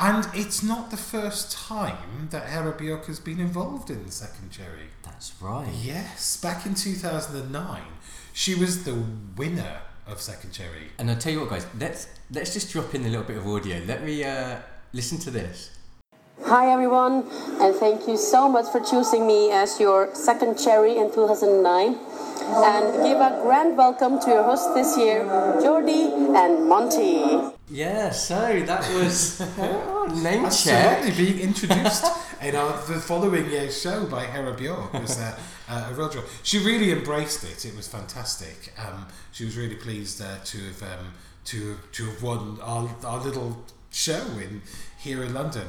And 0.00 0.26
it's 0.34 0.62
not 0.62 0.90
the 0.90 0.96
first 0.96 1.52
time 1.52 2.28
that 2.30 2.48
Hera 2.48 2.72
Björk 2.72 3.06
has 3.06 3.20
been 3.20 3.38
involved 3.38 3.90
in 3.90 4.04
the 4.04 4.10
second 4.12 4.50
cherry. 4.50 4.88
That's 5.04 5.32
right. 5.40 5.68
Yes, 5.72 6.36
back 6.36 6.66
in 6.66 6.74
2009, 6.74 7.82
she 8.32 8.56
was 8.56 8.84
the 8.84 9.04
winner 9.36 9.80
of 10.06 10.20
second 10.20 10.52
cherry. 10.52 10.90
And 10.98 11.10
I'll 11.10 11.16
tell 11.16 11.32
you 11.32 11.40
what, 11.40 11.50
guys. 11.50 11.66
Let's 11.78 12.08
let's 12.30 12.52
just 12.52 12.72
drop 12.72 12.94
in 12.94 13.04
a 13.04 13.08
little 13.08 13.24
bit 13.24 13.38
of 13.38 13.46
audio. 13.46 13.82
Let 13.86 14.04
me 14.04 14.24
uh, 14.24 14.56
listen 14.92 15.18
to 15.18 15.30
this. 15.30 15.70
Hi 16.44 16.70
everyone, 16.72 17.24
and 17.60 17.74
thank 17.76 18.08
you 18.08 18.16
so 18.16 18.48
much 18.48 18.66
for 18.72 18.80
choosing 18.80 19.26
me 19.26 19.50
as 19.52 19.78
your 19.78 20.14
second 20.14 20.58
cherry 20.58 20.96
in 20.96 21.12
2009. 21.12 21.96
And 22.44 23.02
give 23.04 23.18
a 23.18 23.40
grand 23.42 23.76
welcome 23.76 24.20
to 24.20 24.30
your 24.30 24.42
hosts 24.42 24.74
this 24.74 24.98
year, 24.98 25.24
Jordi 25.62 26.34
and 26.36 26.68
Monty. 26.68 27.54
Yeah. 27.70 28.10
So 28.10 28.60
that 28.66 28.80
was 28.94 29.40
oh, 29.58 30.06
name 30.22 30.50
check. 30.50 30.98
Absolutely 30.98 31.24
being 31.24 31.38
introduced 31.40 32.04
in 32.44 32.54
our, 32.54 32.72
the 32.86 33.00
following 33.00 33.50
year's 33.50 33.80
show 33.80 34.04
by 34.06 34.24
Hera 34.24 34.54
Björk 34.54 35.00
was 35.00 35.18
uh, 35.18 35.38
uh, 35.68 35.88
a 35.90 35.94
real 35.94 36.10
joy. 36.10 36.20
She 36.42 36.58
really 36.58 36.92
embraced 36.92 37.42
it. 37.44 37.64
It 37.64 37.74
was 37.74 37.88
fantastic. 37.88 38.72
Um, 38.78 39.06
she 39.32 39.44
was 39.44 39.56
really 39.56 39.76
pleased 39.76 40.20
uh, 40.20 40.36
to 40.44 40.58
have 40.58 40.82
um, 40.82 41.14
to 41.46 41.76
to 41.92 42.04
have 42.06 42.22
won 42.22 42.58
our, 42.62 42.88
our 43.04 43.20
little 43.20 43.64
show 43.90 44.22
in 44.38 44.62
here 44.98 45.22
in 45.22 45.32
London. 45.32 45.66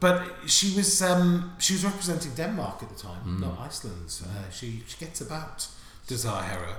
But 0.00 0.24
she 0.46 0.74
was 0.74 1.02
um, 1.02 1.52
she 1.58 1.74
was 1.74 1.84
representing 1.84 2.32
Denmark 2.34 2.82
at 2.82 2.88
the 2.88 3.00
time, 3.00 3.40
not 3.40 3.60
Iceland. 3.60 4.20
Uh, 4.24 4.50
she 4.50 4.82
she 4.86 4.96
gets 4.98 5.20
about. 5.20 5.68
Our 6.26 6.42
Hera. 6.42 6.76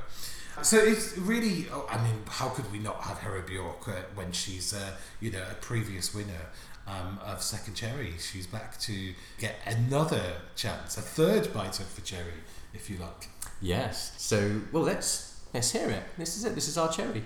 So 0.62 0.78
it's 0.78 1.18
really, 1.18 1.68
oh, 1.72 1.86
I 1.90 2.02
mean, 2.02 2.24
how 2.28 2.50
could 2.50 2.72
we 2.72 2.80
not 2.80 3.02
have 3.02 3.20
Hera 3.20 3.42
Bjork 3.42 3.88
uh, 3.88 3.92
when 4.16 4.32
she's, 4.32 4.74
uh, 4.74 4.92
you 5.20 5.32
know, 5.32 5.44
a 5.52 5.56
previous 5.56 6.14
winner 6.14 6.48
um, 6.88 7.20
of 7.24 7.44
Second 7.44 7.76
Cherry? 7.76 8.14
She's 8.20 8.48
back 8.48 8.80
to 8.82 9.14
get 9.38 9.56
another 9.66 10.24
chance, 10.56 10.98
a 10.98 11.02
third 11.02 11.54
bite 11.54 11.80
of 11.80 11.94
the 11.96 12.02
cherry, 12.02 12.42
if 12.74 12.90
you 12.90 12.98
like. 12.98 13.30
Yes. 13.62 14.14
So, 14.18 14.62
well, 14.72 14.84
let's 14.84 15.42
let's 15.54 15.72
hear 15.72 15.90
it. 15.90 16.04
This 16.18 16.38
is 16.38 16.46
it. 16.46 16.56
This 16.56 16.68
is 16.68 16.78
our 16.78 16.92
cherry. 16.92 17.24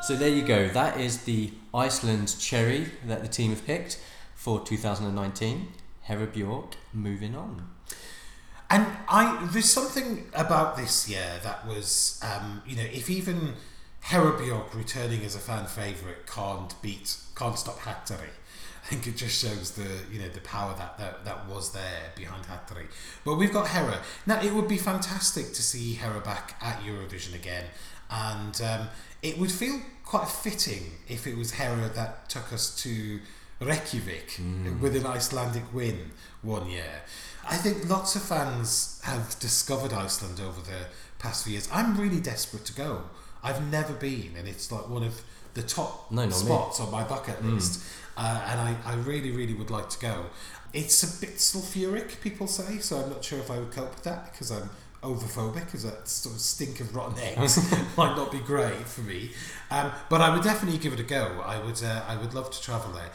So 0.00 0.16
there 0.16 0.28
you 0.28 0.42
go. 0.42 0.68
That 0.68 0.98
is 0.98 1.24
the 1.24 1.50
Iceland 1.74 2.34
cherry 2.38 2.86
that 3.06 3.22
the 3.22 3.28
team 3.28 3.50
have 3.50 3.66
picked 3.66 4.00
for 4.34 4.64
2019. 4.64 5.68
Hera 6.02 6.26
Bjork. 6.26 6.76
Moving 6.94 7.34
on. 7.34 7.68
And 8.70 8.86
I 9.08 9.48
there's 9.52 9.70
something 9.70 10.26
about 10.34 10.76
this 10.76 11.08
year 11.08 11.40
that 11.42 11.66
was, 11.66 12.20
um, 12.22 12.62
you 12.66 12.76
know, 12.76 12.82
if 12.84 13.10
even 13.10 13.54
Hera 14.02 14.38
Bjork 14.38 14.74
returning 14.74 15.22
as 15.24 15.34
a 15.34 15.38
fan 15.38 15.66
favourite 15.66 16.26
can't 16.26 16.80
beat, 16.80 17.16
can't 17.34 17.58
stop 17.58 17.78
Hatari. 17.80 18.30
I 18.82 18.86
think 18.90 19.06
it 19.06 19.16
just 19.16 19.42
shows 19.42 19.72
the 19.72 19.88
you 20.10 20.18
know 20.18 20.28
the 20.28 20.40
power 20.40 20.74
that, 20.78 20.96
that 20.96 21.24
that 21.26 21.46
was 21.46 21.72
there 21.72 22.12
behind 22.16 22.44
Hatari. 22.44 22.86
But 23.24 23.34
we've 23.34 23.52
got 23.52 23.68
Hera 23.68 24.00
now. 24.26 24.40
It 24.40 24.54
would 24.54 24.68
be 24.68 24.78
fantastic 24.78 25.48
to 25.48 25.62
see 25.62 25.94
Hera 25.94 26.20
back 26.20 26.56
at 26.62 26.80
Eurovision 26.80 27.34
again, 27.34 27.66
and 28.10 28.58
um, 28.62 28.88
it 29.22 29.38
would 29.38 29.52
feel 29.52 29.80
quite 30.04 30.28
fitting 30.28 30.92
if 31.08 31.26
it 31.26 31.36
was 31.36 31.52
Hera 31.52 31.88
that 31.94 32.28
took 32.28 32.52
us 32.52 32.74
to 32.82 33.20
Reykjavik 33.60 34.40
with 34.80 34.96
an 34.96 35.04
Icelandic 35.06 35.72
win 35.74 36.12
one 36.42 36.70
year. 36.70 37.02
I 37.48 37.56
think 37.56 37.88
lots 37.88 38.14
of 38.14 38.22
fans 38.22 39.00
have 39.04 39.38
discovered 39.40 39.92
Iceland 39.92 40.40
over 40.40 40.60
the 40.60 40.86
past 41.18 41.44
few 41.44 41.52
years. 41.54 41.68
I'm 41.72 41.98
really 41.98 42.20
desperate 42.20 42.64
to 42.66 42.72
go. 42.74 43.02
I've 43.42 43.70
never 43.70 43.92
been, 43.94 44.34
and 44.38 44.46
it's 44.48 44.70
like 44.70 44.88
one 44.88 45.02
of 45.02 45.22
the 45.54 45.62
top 45.62 46.10
No, 46.10 46.22
not 46.22 46.28
me. 46.28 46.32
spots 46.34 46.80
on 46.80 46.90
my 46.90 47.04
bucket 47.04 47.44
list. 47.44 47.82
Uh, 48.16 48.44
and 48.48 48.60
I, 48.60 48.76
I 48.84 48.94
really, 48.94 49.30
really 49.30 49.54
would 49.54 49.70
like 49.70 49.88
to 49.90 49.98
go. 49.98 50.26
It's 50.72 51.02
a 51.02 51.20
bit 51.20 51.36
sulfuric, 51.36 52.20
people 52.20 52.46
say, 52.46 52.78
so 52.78 53.00
I'm 53.00 53.10
not 53.10 53.24
sure 53.24 53.38
if 53.38 53.50
I 53.50 53.58
would 53.58 53.72
cope 53.72 53.94
with 53.94 54.04
that 54.04 54.32
because 54.32 54.50
I'm 54.50 54.68
overphobic, 55.02 55.64
because 55.66 55.84
that 55.84 56.08
sort 56.08 56.34
of 56.34 56.40
stink 56.40 56.80
of 56.80 56.94
rotten 56.94 57.18
eggs 57.22 57.58
might 57.96 58.16
not 58.16 58.30
be 58.32 58.38
great 58.40 58.86
for 58.86 59.02
me. 59.02 59.30
Um, 59.70 59.92
but 60.08 60.20
I 60.20 60.34
would 60.34 60.42
definitely 60.44 60.78
give 60.78 60.92
it 60.92 61.00
a 61.00 61.04
go. 61.04 61.42
I 61.44 61.58
would, 61.62 61.82
uh, 61.82 62.02
I 62.08 62.16
would 62.16 62.34
love 62.34 62.50
to 62.50 62.60
travel 62.60 62.92
there. 62.92 63.10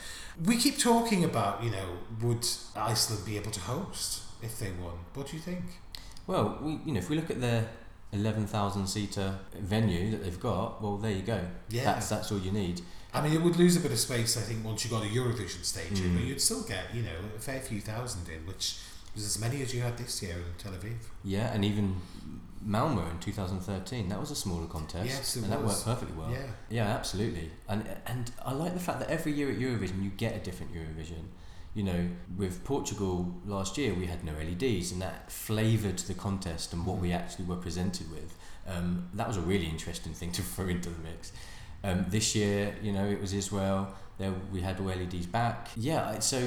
We 0.45 0.57
keep 0.57 0.77
talking 0.79 1.23
about, 1.23 1.63
you 1.63 1.71
know, 1.71 1.97
would 2.21 2.47
Iceland 2.75 3.25
be 3.25 3.37
able 3.37 3.51
to 3.51 3.59
host 3.59 4.23
if 4.41 4.57
they 4.59 4.71
won? 4.71 4.93
What 5.13 5.27
do 5.27 5.35
you 5.35 5.41
think? 5.41 5.63
Well, 6.25 6.57
we, 6.61 6.79
you 6.85 6.93
know, 6.93 6.99
if 6.99 7.09
we 7.09 7.15
look 7.15 7.29
at 7.29 7.41
their 7.41 7.67
11,000 8.13 8.87
seater 8.87 9.37
venue 9.59 10.11
that 10.11 10.23
they've 10.23 10.39
got, 10.39 10.81
well, 10.81 10.97
there 10.97 11.11
you 11.11 11.21
go. 11.23 11.39
Yeah. 11.69 11.85
That's 11.85 12.09
that's 12.09 12.31
all 12.31 12.39
you 12.39 12.51
need. 12.51 12.81
I 13.13 13.21
mean, 13.21 13.33
it 13.33 13.41
would 13.43 13.57
lose 13.57 13.75
a 13.75 13.79
bit 13.79 13.91
of 13.91 13.99
space, 13.99 14.37
I 14.37 14.41
think, 14.41 14.63
once 14.65 14.83
you 14.83 14.89
got 14.89 15.03
a 15.03 15.07
Eurovision 15.07 15.63
stage 15.63 15.99
in, 15.99 16.11
Mm. 16.11 16.15
but 16.15 16.23
you'd 16.23 16.41
still 16.41 16.63
get, 16.63 16.93
you 16.95 17.03
know, 17.03 17.15
a 17.35 17.39
fair 17.39 17.59
few 17.59 17.79
thousand 17.79 18.27
in, 18.27 18.45
which 18.47 18.77
was 19.13 19.25
as 19.25 19.39
many 19.39 19.61
as 19.61 19.73
you 19.73 19.81
had 19.81 19.97
this 19.97 20.21
year 20.21 20.35
in 20.35 20.53
Tel 20.57 20.71
Aviv. 20.71 20.95
Yeah, 21.23 21.53
and 21.53 21.63
even 21.63 22.01
Malmo 22.65 23.09
in 23.09 23.19
2013, 23.19 24.09
that 24.09 24.19
was 24.19 24.31
a 24.31 24.35
smaller 24.35 24.67
contest. 24.67 25.05
Yes, 25.05 25.35
it 25.35 25.43
and 25.43 25.51
that 25.51 25.63
worked 25.63 25.85
perfectly 25.85 26.15
well. 26.15 26.31
Yeah. 26.31 26.47
Yeah, 26.69 26.87
absolutely. 26.87 27.51
And 27.67 27.85
and 28.05 28.31
I 28.43 28.53
like 28.53 28.73
the 28.73 28.79
fact 28.79 28.99
that 28.99 29.09
every 29.09 29.33
year 29.33 29.49
at 29.51 29.57
Eurovision 29.57 30.03
you 30.03 30.09
get 30.09 30.35
a 30.35 30.39
different 30.39 30.73
Eurovision. 30.73 31.25
You 31.73 31.83
know, 31.83 32.07
with 32.37 32.63
Portugal 32.63 33.33
last 33.45 33.79
year 33.79 33.93
we 33.95 34.05
had 34.05 34.23
no 34.23 34.33
LEDs, 34.33 34.91
and 34.91 35.01
that 35.01 35.31
flavoured 35.31 35.99
the 35.99 36.13
contest 36.13 36.73
and 36.73 36.85
what 36.85 36.97
we 36.97 37.11
actually 37.11 37.45
were 37.45 37.55
presented 37.55 38.11
with. 38.11 38.35
Um, 38.67 39.09
that 39.13 39.27
was 39.27 39.37
a 39.37 39.41
really 39.41 39.65
interesting 39.65 40.13
thing 40.13 40.31
to 40.33 40.41
throw 40.53 40.67
into 40.67 40.89
the 40.89 40.99
mix. 40.99 41.33
Um, 41.83 42.05
this 42.07 42.33
year, 42.33 42.75
you 42.81 42.93
know, 42.93 43.05
it 43.05 43.19
was 43.19 43.33
Israel. 43.33 43.93
There 44.19 44.31
we 44.51 44.61
had 44.61 44.79
all 44.79 44.85
LEDs 44.87 45.25
back. 45.25 45.69
Yeah. 45.75 46.19
So, 46.19 46.39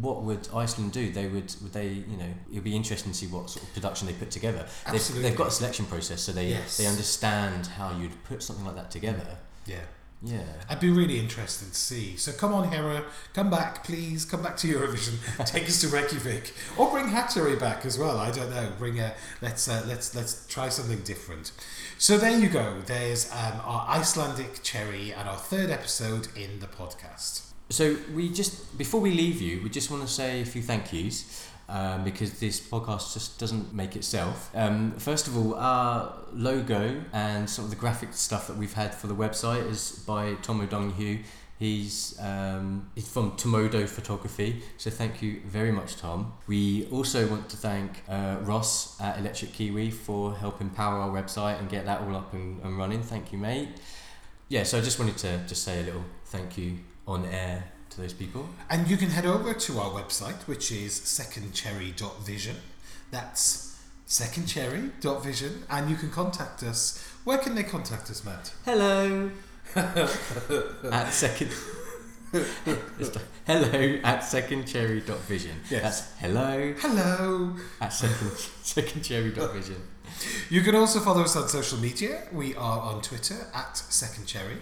what 0.00 0.22
would 0.22 0.48
Iceland 0.52 0.92
do? 0.92 1.10
They 1.12 1.26
would, 1.28 1.54
would 1.62 1.72
they, 1.72 1.88
you 1.88 2.16
know, 2.16 2.32
it'd 2.50 2.64
be 2.64 2.74
interesting 2.74 3.12
to 3.12 3.18
see 3.18 3.26
what 3.28 3.50
sort 3.50 3.64
of 3.66 3.72
production 3.74 4.08
they 4.08 4.14
put 4.14 4.30
together. 4.32 4.66
They've, 4.86 4.94
Absolutely. 4.94 5.28
they've 5.28 5.38
got 5.38 5.48
a 5.48 5.50
selection 5.52 5.86
process, 5.86 6.20
so 6.22 6.32
they 6.32 6.48
Yes. 6.48 6.76
they 6.76 6.86
understand 6.86 7.66
how 7.66 7.96
you'd 7.96 8.22
put 8.24 8.42
something 8.42 8.64
like 8.64 8.74
that 8.74 8.90
together. 8.90 9.38
Yeah. 9.66 9.80
Yeah. 10.22 10.42
I'd 10.68 10.80
be 10.80 10.90
really 10.90 11.18
interested 11.18 11.68
to 11.68 11.74
see. 11.74 12.16
So 12.16 12.32
come 12.32 12.52
on, 12.52 12.68
Hera, 12.72 13.04
come 13.34 13.50
back, 13.50 13.84
please. 13.84 14.24
Come 14.24 14.42
back 14.42 14.56
to 14.58 14.68
Eurovision. 14.68 15.14
Take 15.46 15.68
us 15.68 15.80
to 15.82 15.88
Reykjavik, 15.88 16.52
or 16.76 16.90
bring 16.90 17.06
Hatari 17.06 17.58
back 17.58 17.86
as 17.86 17.98
well. 17.98 18.18
I 18.18 18.32
don't 18.32 18.50
know. 18.50 18.72
Bring 18.78 18.98
a 18.98 19.14
let's 19.40 19.68
uh, 19.68 19.84
let's 19.86 20.16
let's 20.16 20.46
try 20.48 20.68
something 20.70 20.98
different. 21.00 21.52
So 21.98 22.18
there 22.18 22.36
you 22.36 22.48
go. 22.48 22.80
There's 22.86 23.30
um, 23.30 23.60
our 23.64 23.86
Icelandic 23.88 24.62
cherry 24.64 25.12
and 25.12 25.28
our 25.28 25.36
third 25.36 25.70
episode 25.70 26.28
in 26.36 26.58
the 26.58 26.66
podcast. 26.66 27.44
So 27.70 27.96
we 28.12 28.28
just 28.30 28.76
before 28.76 29.00
we 29.00 29.12
leave 29.12 29.40
you, 29.40 29.62
we 29.62 29.70
just 29.70 29.88
want 29.90 30.02
to 30.02 30.08
say 30.08 30.40
a 30.40 30.44
few 30.44 30.62
thank 30.62 30.92
yous. 30.92 31.46
Um, 31.70 32.02
because 32.02 32.40
this 32.40 32.58
podcast 32.60 33.12
just 33.12 33.38
doesn't 33.38 33.74
make 33.74 33.94
itself. 33.94 34.50
Um, 34.54 34.92
first 34.92 35.26
of 35.26 35.36
all, 35.36 35.54
our 35.54 36.14
logo 36.32 37.02
and 37.12 37.48
some 37.48 37.66
of 37.66 37.70
the 37.70 37.76
graphic 37.76 38.14
stuff 38.14 38.46
that 38.46 38.56
we've 38.56 38.72
had 38.72 38.94
for 38.94 39.06
the 39.06 39.14
website 39.14 39.68
is 39.70 40.02
by 40.06 40.32
Tom 40.40 40.62
O'Donoghue. 40.62 41.18
He's 41.58 42.16
um, 42.20 42.88
he's 42.94 43.08
from 43.08 43.32
Tomodo 43.32 43.86
Photography, 43.88 44.62
so 44.76 44.90
thank 44.90 45.20
you 45.20 45.42
very 45.44 45.72
much, 45.72 45.96
Tom. 45.96 46.32
We 46.46 46.86
also 46.86 47.26
want 47.26 47.48
to 47.48 47.56
thank 47.56 48.02
uh, 48.08 48.36
Ross 48.42 48.98
at 49.00 49.18
Electric 49.18 49.52
Kiwi 49.52 49.90
for 49.90 50.36
helping 50.36 50.70
power 50.70 51.00
our 51.00 51.10
website 51.10 51.58
and 51.58 51.68
get 51.68 51.84
that 51.86 52.00
all 52.00 52.14
up 52.14 52.32
and, 52.32 52.62
and 52.62 52.78
running. 52.78 53.02
Thank 53.02 53.32
you, 53.32 53.38
mate. 53.38 53.68
Yeah, 54.48 54.62
so 54.62 54.78
I 54.78 54.80
just 54.80 55.00
wanted 55.00 55.18
to 55.18 55.38
just 55.48 55.64
say 55.64 55.80
a 55.80 55.82
little 55.82 56.04
thank 56.26 56.56
you 56.56 56.78
on 57.08 57.26
air 57.26 57.64
to 57.98 58.02
those 58.02 58.12
people. 58.12 58.48
And 58.70 58.88
you 58.88 58.96
can 58.96 59.10
head 59.10 59.26
over 59.26 59.52
to 59.52 59.78
our 59.78 59.90
website, 59.90 60.46
which 60.46 60.70
is 60.72 60.98
secondcherry.vision. 60.98 62.56
That's 63.10 63.76
secondcherry.vision, 64.06 65.64
and 65.70 65.90
you 65.90 65.96
can 65.96 66.10
contact 66.10 66.62
us. 66.62 67.04
Where 67.24 67.38
can 67.38 67.54
they 67.54 67.64
contact 67.64 68.10
us, 68.10 68.24
Matt? 68.24 68.52
Hello. 68.64 69.30
at 69.76 71.10
second. 71.10 71.50
Hello 73.46 74.00
at 74.04 74.20
secondcherry.vision. 74.20 75.56
Yes. 75.70 75.82
That's 75.82 76.20
hello 76.20 76.74
Hello. 76.78 77.56
at 77.80 77.88
second 77.92 78.28
secondcherry.vision. 78.62 79.82
You 80.50 80.60
can 80.60 80.74
also 80.74 81.00
follow 81.00 81.22
us 81.22 81.36
on 81.36 81.48
social 81.48 81.78
media. 81.78 82.24
We 82.32 82.54
are 82.54 82.80
on 82.80 83.00
Twitter 83.00 83.46
at 83.54 83.76
Second 83.78 84.26
Cherry. 84.26 84.58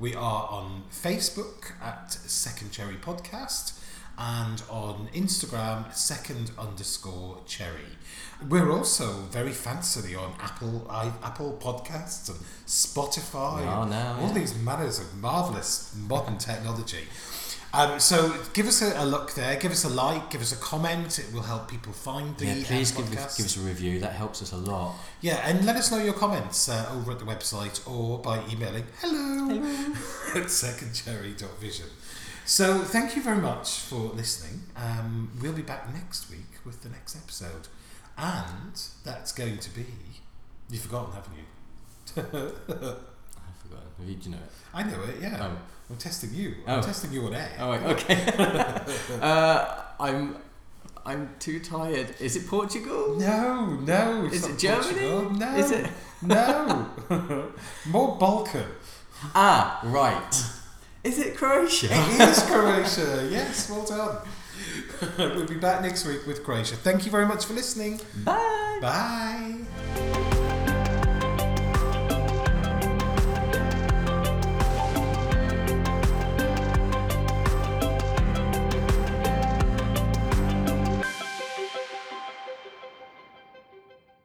We 0.00 0.14
are 0.14 0.46
on 0.48 0.84
Facebook 0.92 1.72
at 1.82 2.12
Second 2.12 2.70
Cherry 2.70 2.94
Podcast 2.94 3.80
and 4.16 4.62
on 4.70 5.08
Instagram 5.12 5.92
second 5.92 6.52
underscore 6.56 7.38
cherry. 7.46 7.96
We're 8.48 8.70
also 8.70 9.22
very 9.32 9.50
fancily 9.50 10.16
on 10.16 10.34
Apple 10.38 10.86
i 10.88 11.06
Apple 11.24 11.58
Podcasts 11.60 12.28
and 12.28 12.38
Spotify. 12.64 13.62
We 13.62 13.66
are 13.66 13.86
now, 13.86 14.18
All 14.20 14.28
yeah. 14.28 14.34
these 14.34 14.56
manners 14.56 15.00
of 15.00 15.16
marvelous 15.16 15.92
modern 15.96 16.38
technology. 16.38 17.08
Um, 17.74 18.00
so 18.00 18.34
give 18.54 18.66
us 18.66 18.80
a, 18.80 19.02
a 19.02 19.04
look 19.04 19.34
there. 19.34 19.56
Give 19.56 19.70
us 19.72 19.84
a 19.84 19.88
like. 19.88 20.30
Give 20.30 20.40
us 20.40 20.52
a 20.52 20.56
comment. 20.56 21.18
It 21.18 21.32
will 21.32 21.42
help 21.42 21.70
people 21.70 21.92
find 21.92 22.36
the 22.38 22.46
Yeah, 22.46 22.64
please 22.64 22.90
give, 22.92 23.10
give 23.10 23.18
us 23.18 23.56
a 23.56 23.60
review. 23.60 24.00
That 24.00 24.12
helps 24.12 24.40
us 24.40 24.52
a 24.52 24.56
lot. 24.56 24.94
Yeah, 25.20 25.46
and 25.48 25.66
let 25.66 25.76
us 25.76 25.90
know 25.90 25.98
your 25.98 26.14
comments 26.14 26.68
uh, 26.68 26.90
over 26.94 27.12
at 27.12 27.18
the 27.18 27.26
website 27.26 27.86
or 27.88 28.18
by 28.18 28.42
emailing 28.50 28.84
hello, 29.00 29.54
at 30.34 30.46
secondcherry.vision. 30.46 31.86
So 32.46 32.78
thank 32.78 33.14
you 33.14 33.22
very 33.22 33.42
much 33.42 33.80
for 33.80 33.96
listening. 34.14 34.62
Um, 34.74 35.30
we'll 35.42 35.52
be 35.52 35.60
back 35.62 35.92
next 35.92 36.30
week 36.30 36.64
with 36.64 36.82
the 36.82 36.88
next 36.88 37.14
episode. 37.14 37.68
And 38.16 38.80
that's 39.04 39.32
going 39.32 39.58
to 39.58 39.70
be. 39.70 39.84
You've 40.70 40.82
forgotten, 40.82 41.12
haven't 41.12 41.34
you? 41.36 42.94
Forgot. 43.68 43.84
Do 43.98 44.04
you 44.12 44.30
know 44.30 44.36
it? 44.38 44.50
I 44.74 44.82
know 44.82 45.02
it, 45.02 45.16
yeah. 45.20 45.38
Oh. 45.40 45.58
I'm 45.90 45.96
testing 45.96 46.34
you. 46.34 46.54
I'm 46.66 46.78
Oh. 46.78 46.82
testing 46.82 47.12
you 47.12 47.24
on 47.26 47.34
air. 47.34 47.50
Oh, 47.58 47.70
wait, 47.70 47.82
okay. 47.82 48.32
uh, 49.20 49.76
I'm 50.00 50.36
I'm 51.06 51.30
too 51.38 51.58
tired. 51.60 52.14
Is 52.20 52.36
it 52.36 52.46
Portugal? 52.46 53.16
No, 53.18 53.66
no. 53.76 54.24
Is 54.26 54.46
it 54.46 54.58
Germany? 54.58 55.08
Portugal. 55.08 55.30
No. 55.30 55.54
Is 55.56 55.70
it? 55.70 55.86
No. 56.20 56.86
More 57.86 58.16
Balkan. 58.18 58.66
Ah, 59.34 59.80
right. 59.84 60.44
Is 61.04 61.18
it 61.18 61.36
Croatia? 61.36 61.88
It 61.90 62.20
is 62.28 62.42
Croatia. 62.42 63.26
Yes, 63.30 63.70
well 63.70 63.86
done. 63.86 64.18
we'll 65.36 65.46
be 65.46 65.54
back 65.56 65.80
next 65.82 66.04
week 66.06 66.26
with 66.26 66.44
Croatia. 66.44 66.76
Thank 66.76 67.06
you 67.06 67.10
very 67.10 67.24
much 67.26 67.46
for 67.46 67.54
listening. 67.54 68.00
Bye. 68.24 68.78
Bye. 68.82 69.54